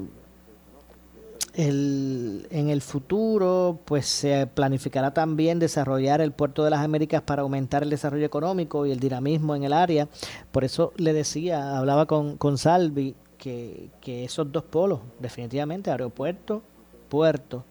[1.54, 7.42] el, en el futuro, pues se planificará también desarrollar el puerto de las Américas para
[7.42, 10.08] aumentar el desarrollo económico y el dinamismo en el área.
[10.52, 16.62] Por eso le decía, hablaba con, con Salvi, que, que esos dos polos, definitivamente, aeropuerto,
[17.10, 17.66] puerto,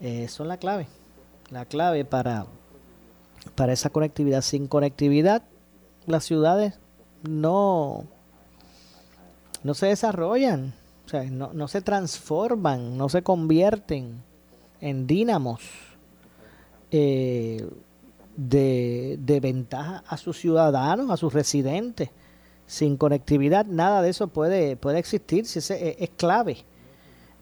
[0.00, 0.86] eh, son la clave.
[1.50, 2.46] La clave para,
[3.54, 4.42] para esa conectividad.
[4.42, 5.42] Sin conectividad,
[6.06, 6.78] las ciudades
[7.22, 8.04] no,
[9.64, 10.74] no se desarrollan
[11.08, 14.22] o sea, no, no se transforman, no se convierten
[14.78, 15.62] en dínamos
[16.90, 17.66] eh,
[18.36, 22.10] de, de, ventaja a sus ciudadanos, a sus residentes.
[22.66, 26.58] Sin conectividad nada de eso puede, puede existir, si es, es, clave.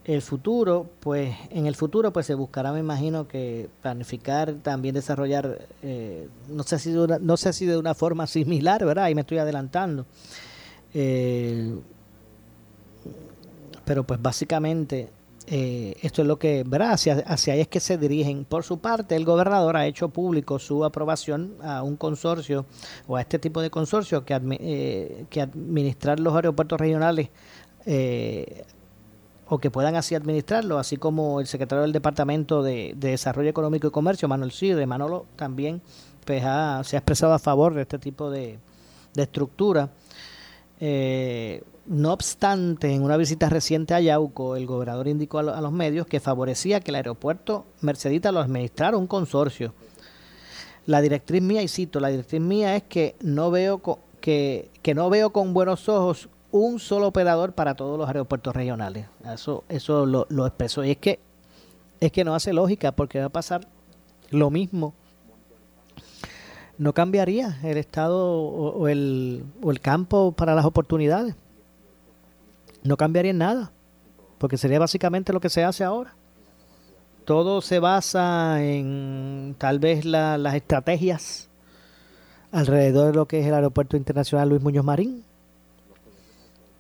[0.05, 5.67] El futuro, pues, en el futuro pues se buscará, me imagino que planificar, también desarrollar,
[5.83, 9.07] eh, no sé si de una, no sé si de una forma similar, ¿verdad?
[9.07, 10.07] Ahí me estoy adelantando.
[10.95, 11.81] Eh,
[13.87, 15.09] pero pues básicamente
[15.47, 16.93] eh, esto es lo que, ¿verdad?
[16.93, 18.45] Hacia, hacia ahí es que se dirigen.
[18.45, 22.67] Por su parte, el gobernador ha hecho público su aprobación a un consorcio
[23.07, 27.29] o a este tipo de consorcio que, eh, que administrar los aeropuertos regionales
[27.87, 28.65] eh,
[29.49, 33.91] o que puedan así administrarlo, así como el secretario del Departamento de, Desarrollo Económico y
[33.93, 35.81] Comercio, Manuel de Manolo, también
[36.25, 38.59] pues, se ha expresado a favor de este tipo de,
[39.15, 39.91] de estructura.
[40.81, 46.07] Eh, no obstante, en una visita reciente a Yauco, el gobernador indicó a, los medios
[46.07, 49.75] que favorecía que el aeropuerto Mercedita lo administrara un consorcio.
[50.87, 53.81] La directriz mía, y cito, la directriz mía es que no veo
[54.21, 59.07] que, no veo con buenos ojos un solo operador para todos los aeropuertos regionales.
[59.33, 60.85] Eso, eso lo, lo expresó.
[60.85, 61.19] Y es que,
[62.01, 63.67] es que no hace lógica porque va a pasar
[64.31, 64.95] lo mismo
[66.79, 69.45] no cambiaría el estado o, el,
[69.81, 71.35] campo para las oportunidades
[72.87, 73.73] no cambiaría en nada,
[74.39, 76.15] porque sería básicamente lo que se hace ahora.
[77.25, 81.49] Todo se basa en tal vez las estrategias
[82.53, 85.25] alrededor de lo que es el Aeropuerto Internacional Luis Muñoz Marín.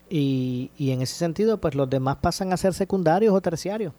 [0.08, 3.92] Y, y en ese sentido, pues los demás pasan a ser secundarios o terciarios.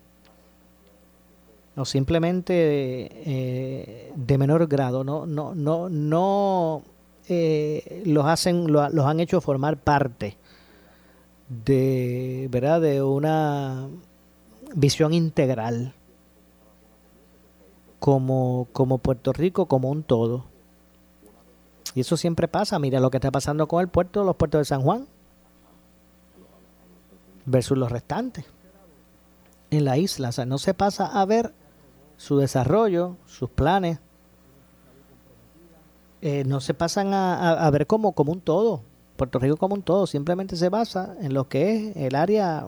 [1.75, 5.03] O simplemente eh, de menor grado.
[5.03, 6.81] No, no, no, no
[7.27, 10.37] eh, los hacen, los han hecho formar parte
[11.49, 12.81] de, ¿verdad?
[12.81, 13.87] de una
[14.75, 15.93] visión integral
[17.99, 20.45] como, como Puerto Rico, como un todo.
[21.95, 22.77] Y eso siempre pasa.
[22.79, 25.07] Mira lo que está pasando con el puerto, los puertos de San Juan
[27.45, 28.45] versus los restantes
[29.71, 30.29] en la isla.
[30.29, 31.53] O sea, no se pasa a ver
[32.17, 33.99] su desarrollo, sus planes.
[36.21, 38.81] Eh, no se pasan a, a, ver como, como un todo.
[39.17, 42.65] Puerto Rico como un todo simplemente se basa en lo que es el área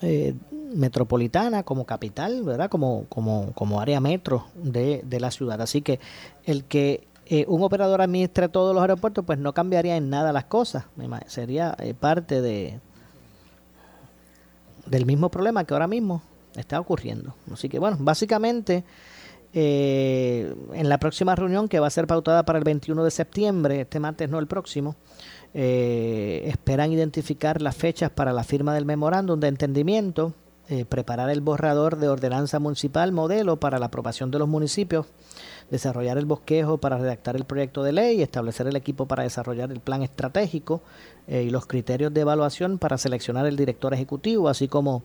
[0.00, 0.34] eh,
[0.74, 2.70] metropolitana como capital, ¿verdad?
[2.70, 5.60] Como, como, como área metro de, de la ciudad.
[5.60, 6.00] Así que
[6.44, 10.44] el que eh, un operador administre todos los aeropuertos, pues no cambiaría en nada las
[10.44, 10.84] cosas.
[11.26, 12.80] Sería eh, parte de
[14.86, 16.22] del mismo problema que ahora mismo
[16.56, 17.34] está ocurriendo.
[17.50, 18.84] Así que bueno, básicamente
[19.56, 23.82] eh, en la próxima reunión que va a ser pautada para el 21 de septiembre,
[23.82, 24.96] este martes no el próximo,
[25.54, 30.32] eh, esperan identificar las fechas para la firma del memorándum de entendimiento,
[30.68, 35.06] eh, preparar el borrador de ordenanza municipal modelo para la aprobación de los municipios,
[35.70, 39.78] desarrollar el bosquejo para redactar el proyecto de ley, establecer el equipo para desarrollar el
[39.78, 40.82] plan estratégico
[41.26, 45.04] y los criterios de evaluación para seleccionar el director ejecutivo, así como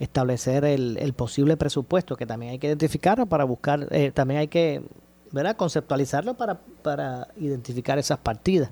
[0.00, 4.48] establecer el, el posible presupuesto que también hay que identificarlo para buscar, eh, también hay
[4.48, 4.82] que
[5.30, 5.56] ¿verdad?
[5.56, 8.70] conceptualizarlo para, para identificar esas partidas.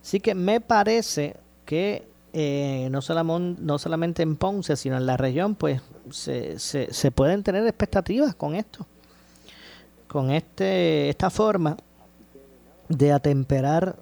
[0.00, 5.16] Así que me parece que eh, no, solamente, no solamente en Ponce, sino en la
[5.16, 8.86] región, pues se, se, se pueden tener expectativas con esto,
[10.06, 11.76] con este esta forma
[12.88, 13.96] de atemperar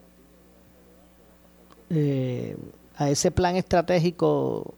[1.88, 2.56] eh,
[2.96, 4.74] a ese plan estratégico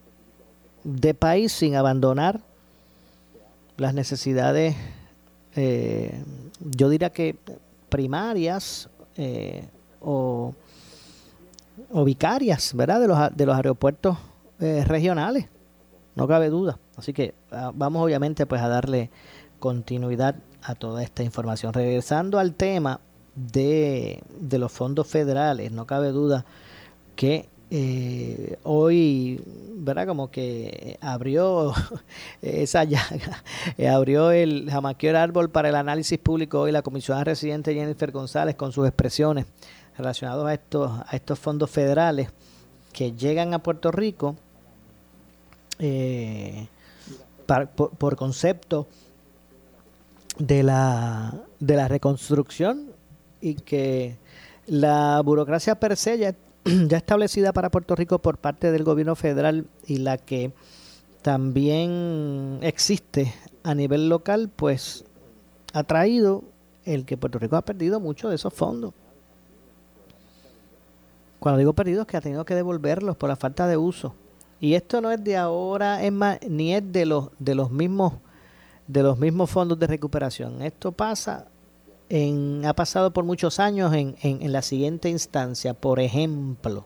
[0.84, 2.40] de país sin abandonar
[3.76, 4.76] las necesidades,
[5.56, 6.22] eh,
[6.60, 7.36] yo diría que
[7.88, 9.64] primarias eh,
[10.00, 10.54] o,
[11.90, 13.00] o, vicarias, ¿verdad?
[13.00, 14.18] De los, de los aeropuertos
[14.60, 15.46] eh, regionales,
[16.14, 16.78] no cabe duda.
[16.96, 19.10] Así que ah, vamos obviamente pues a darle
[19.58, 21.72] continuidad a toda esta información.
[21.72, 23.00] Regresando al tema
[23.34, 26.44] de, de los fondos federales, no cabe duda
[27.16, 29.40] que eh, hoy,
[29.76, 30.06] ¿verdad?
[30.06, 31.72] Como que abrió
[32.42, 33.44] esa llaga,
[33.78, 38.56] eh, abrió el jamaqueo árbol para el análisis público hoy la comisionada residente Jennifer González
[38.56, 39.46] con sus expresiones
[39.96, 42.30] relacionadas a estos, a estos fondos federales
[42.92, 44.34] que llegan a Puerto Rico
[45.78, 46.66] eh,
[47.46, 48.88] por, por, concepto
[50.38, 52.90] de la, de la reconstrucción
[53.40, 54.16] y que
[54.66, 56.34] la burocracia per se ya
[56.88, 60.52] ya establecida para Puerto Rico por parte del gobierno federal y la que
[61.22, 65.04] también existe a nivel local, pues
[65.72, 66.44] ha traído
[66.84, 68.94] el que Puerto Rico ha perdido mucho de esos fondos.
[71.38, 74.14] Cuando digo perdido es que ha tenido que devolverlos por la falta de uso.
[74.60, 78.14] Y esto no es de ahora, es más, ni es de los de los mismos
[78.86, 80.62] de los mismos fondos de recuperación.
[80.62, 81.46] Esto pasa
[82.64, 85.74] ha pasado por muchos años en, en, la siguiente instancia.
[85.74, 86.84] Por ejemplo,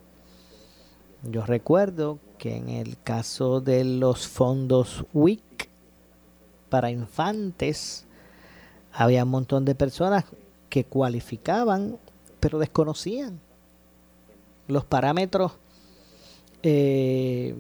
[1.23, 5.71] yo recuerdo que en el caso de los fondos WIC
[6.69, 8.05] para infantes,
[8.93, 10.25] había un montón de personas
[10.69, 11.99] que cualificaban,
[12.41, 13.41] pero desconocían
[14.67, 15.53] los parámetros
[16.63, 17.55] eh,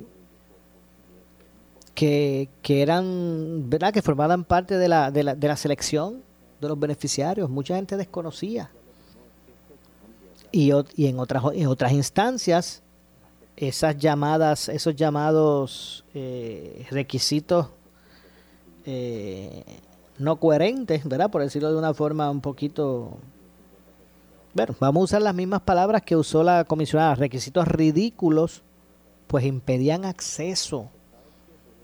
[1.94, 3.92] que, que eran, ¿verdad?
[3.92, 6.22] Que formaban parte de la, de la, de la selección
[6.64, 7.48] de los beneficiarios.
[7.48, 8.70] Mucha gente desconocía.
[10.50, 12.82] Y, y en, otras, en otras instancias,
[13.56, 17.68] esas llamadas, esos llamados eh, requisitos
[18.84, 19.64] eh,
[20.18, 21.30] no coherentes, ¿verdad?
[21.30, 23.18] Por decirlo de una forma un poquito...
[24.52, 28.62] Bueno, vamos a usar las mismas palabras que usó la comisionada, requisitos ridículos,
[29.26, 30.90] pues impedían acceso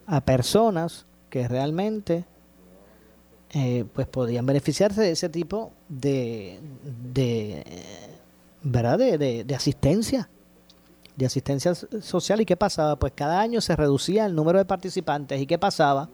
[0.06, 2.24] a personas que realmente
[3.52, 6.60] eh, pues podían beneficiarse de ese tipo de,
[7.12, 7.64] de
[8.62, 8.98] ¿verdad?
[8.98, 10.28] De, de, asistencia,
[11.16, 12.40] de asistencia social.
[12.40, 12.96] ¿Y qué pasaba?
[12.96, 15.40] Pues cada año se reducía el número de participantes.
[15.40, 16.08] ¿Y qué pasaba?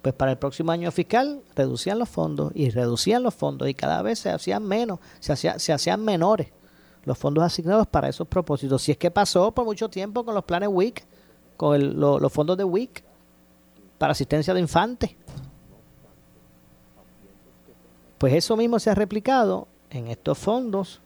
[0.00, 4.00] Pues para el próximo año fiscal reducían los fondos y reducían los fondos y cada
[4.00, 6.48] vez se hacían menos, se, hacía, se hacían menores
[7.04, 8.82] los fondos asignados para esos propósitos.
[8.82, 11.04] Si es que pasó por mucho tiempo con los planes WIC,
[11.56, 13.04] con los fondos de WIC
[13.98, 15.10] para asistencia de infantes.
[18.20, 21.00] Pues eso mismo se ha replicado en estos fondos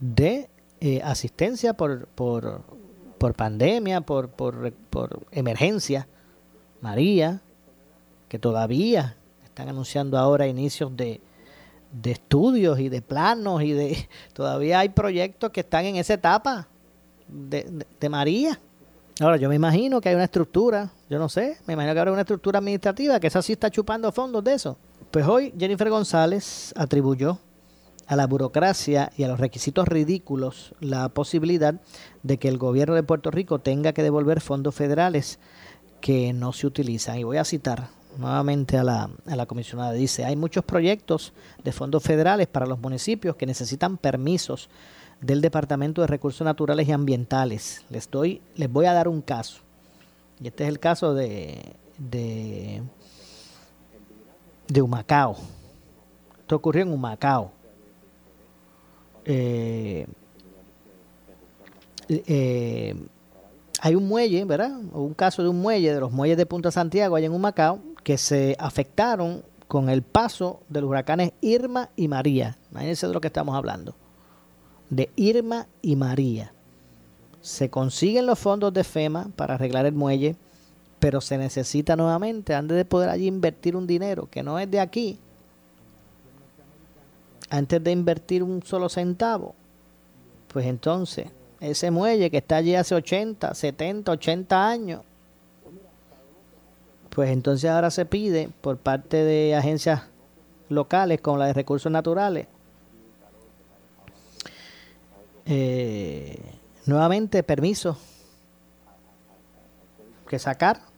[0.00, 0.50] de
[0.82, 2.60] eh, asistencia por, por,
[3.16, 4.74] por pandemia, por, por,
[5.30, 6.06] emergencia.
[6.82, 7.40] María,
[8.28, 11.22] que todavía están anunciando ahora inicios de,
[11.90, 16.68] de estudios y de planos y de todavía hay proyectos que están en esa etapa
[17.28, 18.60] de, de, María.
[19.20, 22.12] Ahora yo me imagino que hay una estructura, yo no sé, me imagino que habrá
[22.12, 24.76] una estructura administrativa que esa sí está chupando fondos de eso.
[25.10, 27.38] Pues hoy Jennifer González atribuyó
[28.06, 31.80] a la burocracia y a los requisitos ridículos la posibilidad
[32.22, 35.38] de que el gobierno de Puerto Rico tenga que devolver fondos federales
[36.00, 37.18] que no se utilizan.
[37.18, 37.88] Y voy a citar
[38.18, 39.92] nuevamente a la, comisionada.
[39.92, 41.32] Dice, hay muchos proyectos
[41.64, 44.68] de fondos federales para los municipios que necesitan permisos
[45.20, 47.84] del Departamento de Recursos Naturales y Ambientales.
[47.90, 49.60] Les, doy, les voy a dar un caso.
[50.40, 52.82] Y este es el caso de, de,
[54.72, 55.36] de Humacao.
[56.40, 57.52] Esto ocurrió en Humacao.
[59.24, 60.06] Eh,
[62.08, 62.94] eh,
[63.80, 64.78] hay un muelle, ¿verdad?
[64.92, 68.16] Un caso de un muelle, de los muelles de Punta Santiago, allá en Humacao, que
[68.16, 72.58] se afectaron con el paso de los huracanes Irma y María.
[72.70, 73.94] Imagínense de lo que estamos hablando.
[74.90, 76.52] De Irma y María.
[77.40, 80.36] Se consiguen los fondos de FEMA para arreglar el muelle,
[81.02, 84.78] pero se necesita nuevamente, antes de poder allí invertir un dinero que no es de
[84.78, 85.18] aquí,
[87.50, 89.56] antes de invertir un solo centavo,
[90.46, 91.26] pues entonces
[91.58, 95.00] ese muelle que está allí hace 80, 70, 80 años,
[97.10, 100.02] pues entonces ahora se pide por parte de agencias
[100.68, 102.46] locales como la de recursos naturales
[105.46, 106.38] eh,
[106.86, 107.98] nuevamente permiso
[110.28, 110.91] que sacar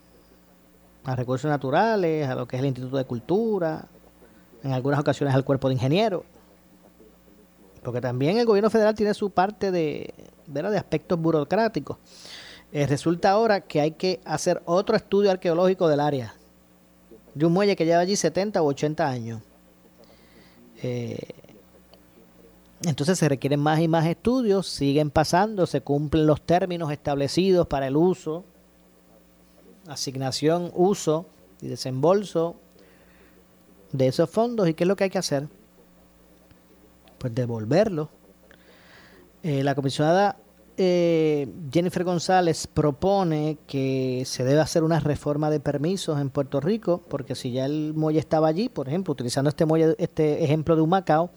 [1.04, 3.86] a recursos naturales, a lo que es el Instituto de Cultura,
[4.62, 6.22] en algunas ocasiones al cuerpo de ingenieros
[7.84, 10.12] porque también el gobierno federal tiene su parte de,
[10.46, 11.98] de aspectos burocráticos.
[12.72, 16.34] Eh, resulta ahora que hay que hacer otro estudio arqueológico del área,
[17.34, 19.42] de un muelle que lleva allí 70 u 80 años.
[20.82, 21.20] Eh,
[22.84, 27.86] entonces se requieren más y más estudios, siguen pasando, se cumplen los términos establecidos para
[27.86, 28.44] el uso,
[29.86, 31.26] asignación, uso
[31.60, 32.56] y desembolso
[33.92, 34.68] de esos fondos.
[34.68, 35.48] ¿Y qué es lo que hay que hacer?
[37.24, 38.10] pues devolverlo.
[39.42, 40.36] Eh, la comisionada
[40.76, 47.00] eh, Jennifer González propone que se debe hacer una reforma de permisos en Puerto Rico,
[47.08, 50.82] porque si ya el muelle estaba allí, por ejemplo, utilizando este muelle, este ejemplo de
[50.82, 51.30] un Macao,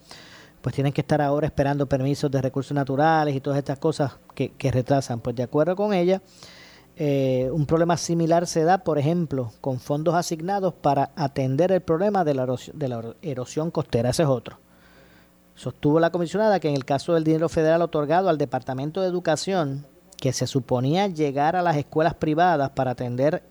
[0.60, 4.52] pues tienen que estar ahora esperando permisos de recursos naturales y todas estas cosas que,
[4.70, 5.20] retrasan.
[5.20, 6.20] Pues de acuerdo con ella,
[7.00, 12.24] eh, un problema similar se da, por ejemplo, con fondos asignados para atender el problema
[12.24, 14.10] de la de la erosión costera.
[14.10, 14.58] Ese es otro.
[15.54, 19.86] Sostuvo la comisionada que en el caso del dinero federal otorgado al Departamento de Educación,
[20.16, 23.44] que se suponía llegar a las escuelas privadas para atender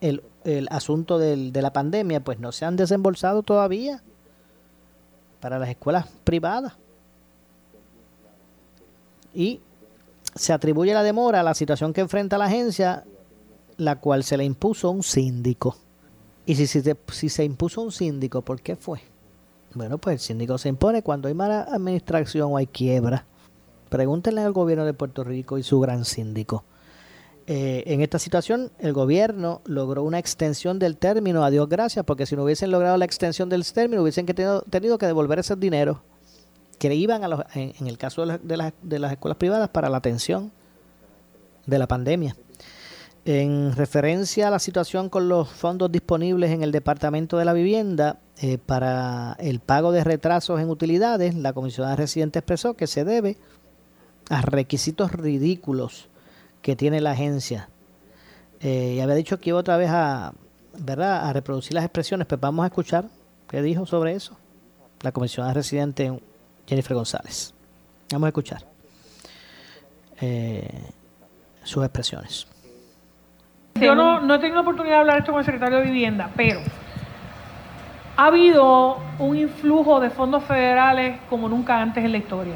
[0.00, 0.22] el,
[0.70, 4.02] asunto de la pandemia, pues no se han desembolsado todavía
[5.40, 6.72] para las escuelas privadas.
[9.34, 9.60] Y
[10.34, 13.04] se atribuye la demora a la situación que enfrenta la agencia,
[13.76, 15.76] la cual se le impuso un síndico.
[16.46, 19.00] Y si, se impuso un síndico, ¿por qué fue?
[19.74, 23.26] Bueno, pues el síndico se impone cuando hay mala administración o hay quiebra.
[23.88, 26.64] Pregúntenle al gobierno de Puerto Rico y su gran síndico.
[27.46, 32.26] Eh, en esta situación, el gobierno logró una extensión del término, a Dios gracias, porque
[32.26, 36.02] si no hubiesen logrado la extensión del término, hubiesen tenido, tenido que devolver ese dinero
[36.78, 40.52] que iban a los, en, el caso de, de, las escuelas privadas para la atención
[41.66, 42.36] de la pandemia.
[43.24, 48.18] En referencia a la situación con los fondos disponibles en el Departamento de la Vivienda
[48.42, 53.38] eh, para el pago de retrasos en utilidades, la comisionada residente expresó que se debe
[54.28, 56.08] a requisitos ridículos
[56.60, 57.70] que tiene la agencia.
[58.60, 60.34] Eh, y había dicho que iba otra vez a,
[60.78, 61.26] ¿verdad?
[61.26, 63.08] a reproducir las expresiones, pues vamos a escuchar
[63.48, 64.36] qué dijo sobre eso
[65.04, 66.18] la comisionada residente
[66.66, 67.54] Jennifer González.
[68.10, 68.62] Vamos a escuchar
[70.20, 70.68] eh,
[71.62, 72.46] sus expresiones.
[73.80, 76.60] Yo no, he tenido oportunidad de hablar esto con el secretario de Vivienda, pero
[78.16, 82.54] ha habido un influjo de fondos federales como nunca antes en la historia.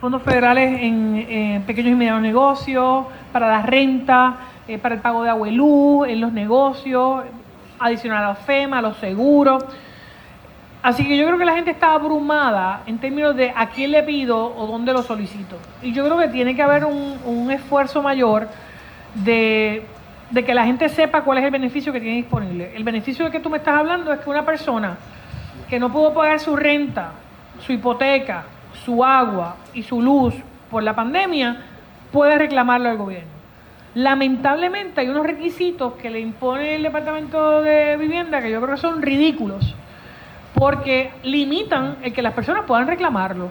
[0.00, 4.36] Fondos federales en, pequeños y medianos negocios, para la renta,
[4.66, 7.22] eh, para el pago de agua y luz, en los negocios,
[7.78, 9.64] adicional a la FEMA, a los seguros.
[10.82, 14.02] Así que yo creo que la gente está abrumada en términos de a quién le
[14.02, 15.56] pido o dónde lo solicito.
[15.82, 18.48] Y yo creo que tiene que haber un, un esfuerzo mayor
[19.14, 19.84] de
[20.30, 22.72] de que la gente sepa cuál es el beneficio que tiene disponible.
[22.74, 24.96] El beneficio de que tú me estás hablando es que una persona
[25.68, 27.12] que no pudo pagar su renta,
[27.60, 28.44] su hipoteca,
[28.84, 30.34] su agua y su luz
[30.70, 31.56] por la pandemia,
[32.12, 33.36] puede reclamarlo al gobierno.
[33.94, 38.80] Lamentablemente hay unos requisitos que le impone el Departamento de Vivienda que yo creo que
[38.80, 39.74] son ridículos,
[40.56, 43.48] porque limitan el que las personas puedan reclamarlo.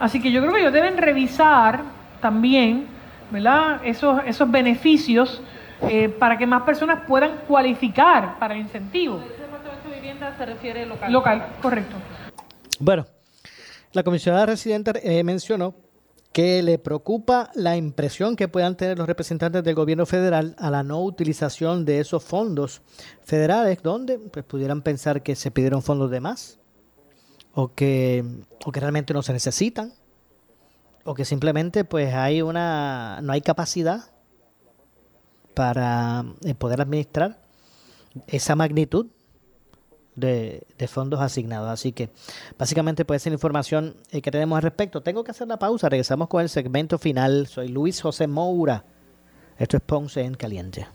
[0.00, 1.80] Así que yo creo que ellos deben revisar
[2.20, 2.96] también
[3.30, 3.80] ¿verdad?
[3.84, 5.40] Esos, esos beneficios
[5.82, 9.18] eh, para que más personas puedan cualificar para el incentivo.
[9.18, 11.12] de vivienda se refiere local.
[11.12, 11.96] Local, correcto.
[12.78, 13.06] Bueno,
[13.92, 15.74] la comisionada residente eh, mencionó
[16.36, 20.82] que le preocupa la impresión que puedan tener los representantes del gobierno federal a la
[20.82, 22.82] no utilización de esos fondos
[23.24, 26.58] federales, donde pues, pudieran pensar que se pidieron fondos de más
[27.54, 28.22] o que,
[28.66, 29.94] o que realmente no se necesitan
[31.04, 34.04] o que simplemente pues hay una no hay capacidad
[35.54, 37.40] para eh, poder administrar
[38.26, 39.06] esa magnitud
[40.16, 41.70] de, fondos asignados.
[41.70, 42.10] Así que
[42.58, 45.02] básicamente puede ser la información eh, que tenemos al respecto.
[45.02, 47.46] Tengo que hacer la pausa, regresamos con el segmento final.
[47.46, 48.84] Soy Luis José Moura.
[49.58, 50.86] Esto es Ponce en Caliente.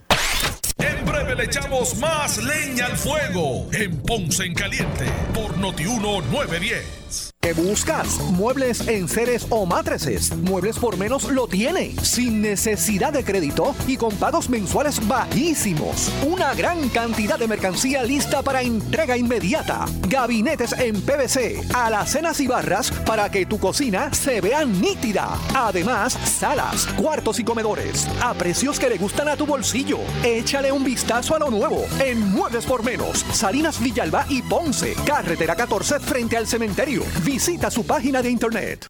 [1.35, 7.01] Le echamos más leña al fuego en Ponce en Caliente por Notiuno 910.
[7.41, 8.19] ¿Qué buscas?
[8.33, 10.31] Muebles en seres o matrices.
[10.37, 11.95] Muebles por menos lo tiene.
[12.03, 16.11] Sin necesidad de crédito y con pagos mensuales bajísimos.
[16.23, 19.85] Una gran cantidad de mercancía lista para entrega inmediata.
[20.07, 25.35] Gabinetes en PVC, alacenas y barras para que tu cocina se vea nítida.
[25.55, 29.97] Además, salas, cuartos y comedores a precios que le gustan a tu bolsillo.
[30.23, 33.19] Échale un vistazo a lo nuevo en Muebles por menos.
[33.31, 34.95] Salinas Villalba y Ponce.
[35.05, 37.03] Carretera 14 frente al cementerio.
[37.23, 38.87] Visita su página de internet.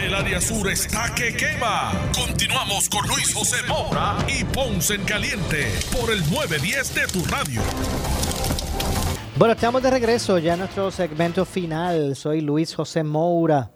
[0.00, 1.92] El área sur está que quema.
[2.14, 5.66] Continuamos con Luis José Moura y Ponce en Caliente
[5.98, 7.60] por el 910 de tu radio.
[9.36, 12.14] Bueno, estamos de regreso ya en nuestro segmento final.
[12.14, 13.72] Soy Luis José Moura.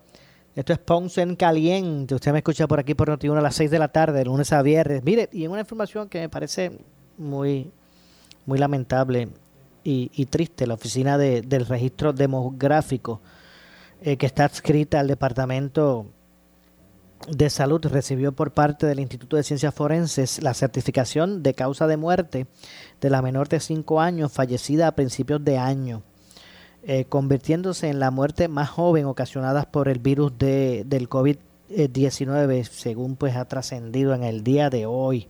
[0.55, 2.15] Esto es Ponce en Caliente.
[2.15, 4.53] Usted me escucha por aquí por Noti1 a las 6 de la tarde, de lunes
[4.53, 5.03] a viernes.
[5.03, 6.79] Mire, y en una información que me parece
[7.19, 7.71] muy,
[8.47, 9.29] muy lamentable
[9.85, 13.21] y, triste, la Oficina del Registro Demográfico
[14.01, 16.07] eh, que está adscrita al Departamento
[17.27, 21.97] de Salud, recibió por parte del Instituto de Ciencias Forenses la certificación de causa de
[21.97, 22.47] muerte
[23.01, 26.03] de la menor de 5 años fallecida a principios de año,
[26.85, 33.17] eh, convirtiéndose en la muerte más joven ocasionada por el virus de, del COVID-19, según
[33.17, 35.29] pues ha trascendido en el día de hoy.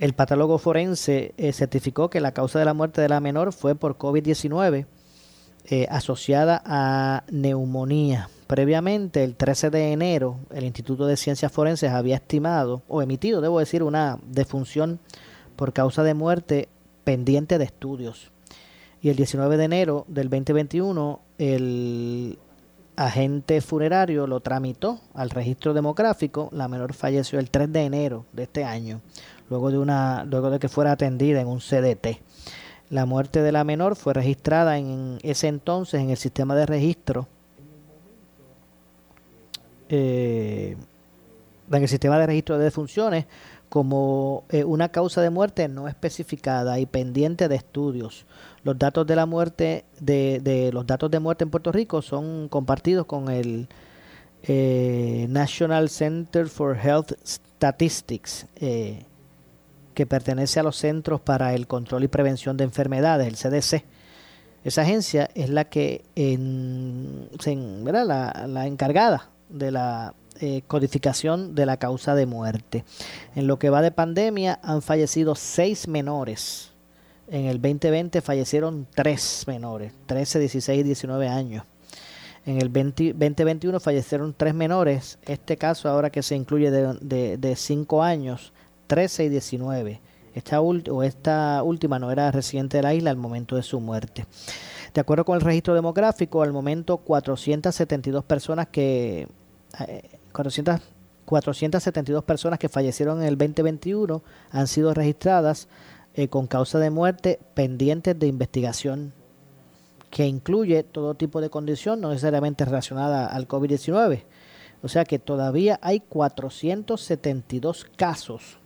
[0.00, 3.74] El patólogo forense eh, certificó que la causa de la muerte de la menor fue
[3.74, 4.86] por COVID-19
[5.66, 8.30] eh, asociada a neumonía.
[8.46, 13.58] Previamente, el 13 de enero, el Instituto de Ciencias Forenses había estimado, o emitido, debo
[13.58, 15.00] decir, una defunción
[15.54, 16.70] por causa de muerte
[17.04, 18.30] pendiente de estudios.
[19.02, 22.38] Y el 19 de enero del 2021, el
[22.96, 26.48] agente funerario lo tramitó al registro demográfico.
[26.52, 29.00] La menor falleció el 3 de enero de este año,
[29.50, 32.20] luego de, una, luego de que fuera atendida en un CDT.
[32.88, 37.28] La muerte de la menor fue registrada en ese entonces en el sistema de registro.
[39.88, 40.76] Eh,
[41.70, 43.26] en el sistema de registro de defunciones
[43.68, 48.26] como eh, una causa de muerte no especificada y pendiente de estudios.
[48.64, 52.48] Los datos de la muerte de, de los datos de muerte en Puerto Rico son
[52.48, 53.68] compartidos con el
[54.42, 58.46] eh, National Center for Health Statistics
[60.00, 63.84] que pertenece a los Centros para el Control y Prevención de Enfermedades, el CDC.
[64.64, 72.14] Esa agencia es la que en, La, encargada de la eh, codificación de la causa
[72.14, 72.86] de muerte.
[73.34, 76.70] En lo que va de pandemia han fallecido seis menores.
[77.28, 81.64] En el 2020 fallecieron tres menores, 13, 16 y 19 años.
[82.46, 85.18] En el 2021 fallecieron tres menores.
[85.26, 88.54] Este caso ahora que se incluye de, de, 5 años,
[88.90, 90.00] 13 y 19.
[90.34, 90.60] Esta,
[91.62, 94.26] última no era residente de la isla al momento de su muerte.
[94.92, 99.28] De acuerdo con el registro demográfico, al momento 472 personas que
[100.32, 100.82] 400, eh,
[101.24, 105.68] 472 personas que fallecieron en el 2021 han sido registradas
[106.14, 109.12] eh, con causa de muerte pendientes de investigación
[110.10, 114.24] que incluye todo tipo de condición, no necesariamente relacionada al COVID-19.
[114.82, 118.58] O sea que todavía hay 472 casos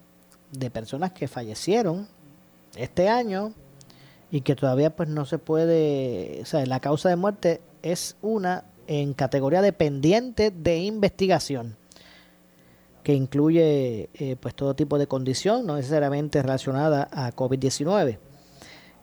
[0.59, 2.09] de personas que fallecieron
[2.77, 3.53] este año
[4.31, 8.65] y que todavía pues no se puede, o sea, la causa de muerte es una
[8.87, 11.77] en categoría de pendiente de investigación
[13.03, 18.19] que incluye eh, pues todo tipo de condición, no necesariamente relacionada a COVID-19.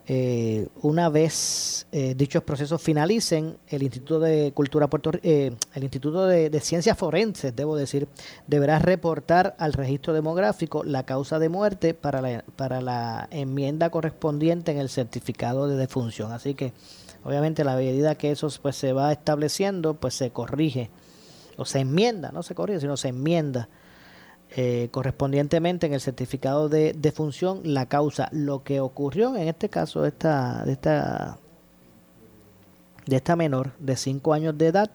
[0.08, 6.26] Eh, una vez eh, dichos procesos finalicen, el Instituto de Cultura Puerto eh, el Instituto
[6.26, 8.08] de, Ciencias Forenses, debo decir,
[8.48, 14.72] deberá reportar al registro demográfico la causa de muerte para la, para la enmienda correspondiente
[14.72, 16.32] en el certificado de defunción.
[16.32, 16.74] Así que,
[17.24, 20.90] obviamente, la medida que eso pues, se va estableciendo, pues se corrige
[21.58, 23.70] o se enmienda, no se corrige, sino se enmienda
[24.54, 28.28] eh, correspondientemente en el certificado de, defunción la causa.
[28.34, 31.38] Lo que ocurrió en este caso de esta, de esta,
[33.06, 34.92] de esta menor de 5 años de edad,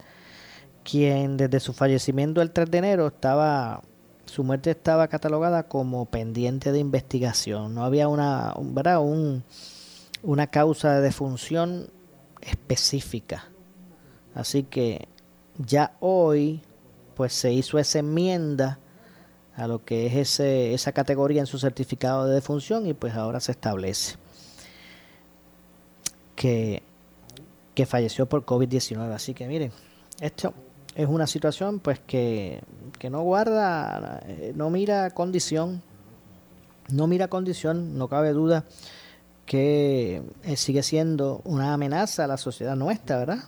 [0.84, 3.82] quien desde su fallecimiento el 3 de enero estaba,
[4.26, 7.74] su muerte estaba catalogada como pendiente de investigación.
[7.74, 9.00] No había una, ¿verdad?
[9.00, 9.42] Un,
[10.22, 11.88] una causa de defunción
[12.42, 13.46] específica.
[14.34, 15.08] Así que
[15.56, 16.60] ya hoy
[17.14, 18.80] pues se hizo esa enmienda
[19.56, 23.40] a lo que es ese, esa categoría en su certificado de defunción y pues ahora
[23.40, 24.16] se establece
[26.34, 26.82] que,
[27.74, 29.12] que falleció por COVID-19.
[29.12, 29.72] Así que miren,
[30.20, 30.52] esto
[30.94, 32.62] es una situación pues que,
[32.98, 35.82] que no guarda, eh, no mira condición,
[36.90, 38.64] no mira condición, no cabe duda
[39.46, 43.38] que eh, sigue siendo una amenaza a la sociedad nuestra, ¿verdad?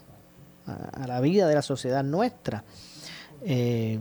[0.65, 2.63] A, la vida de la sociedad nuestra.
[3.41, 3.99] Eh,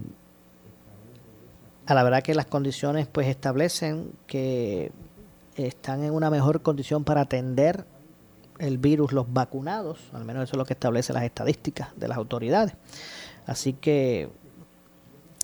[1.89, 4.93] a la verdad que las condiciones pues establecen que
[5.57, 7.87] están en una mejor condición para atender
[8.59, 12.19] el virus los vacunados, al menos eso es lo que establecen las estadísticas de las
[12.19, 12.75] autoridades.
[13.47, 14.29] Así que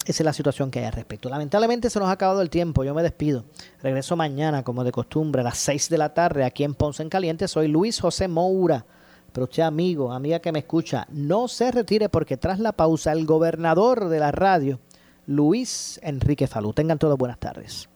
[0.05, 1.31] esa es la situación que hay al respecto.
[1.31, 3.47] Lamentablemente se nos ha acabado el tiempo, yo me despido.
[3.83, 7.09] Regreso mañana, como de costumbre, a las 6 de la tarde aquí en Ponce en
[7.09, 7.49] Caliente.
[7.49, 8.85] Soy Luis José Moura.
[9.33, 13.25] Pero usted, amigo, amiga que me escucha, no se retire porque tras la pausa el
[13.25, 14.79] gobernador de la radio
[15.27, 16.72] Luis Enrique Falú.
[16.72, 17.89] Tengan todas buenas tardes.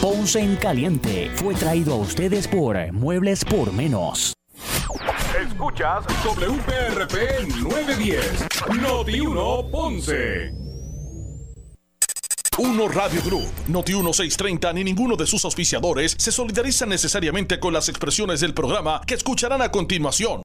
[0.00, 4.34] Ponce en Caliente fue traído a ustedes por Muebles por Menos.
[5.40, 8.46] Escuchas WPRP 910,
[8.80, 10.62] Noti 1 Ponce.
[12.58, 17.88] Uno Radio Group, Noti 1630 ni ninguno de sus auspiciadores se solidarizan necesariamente con las
[17.88, 20.40] expresiones del programa que escucharán a continuación.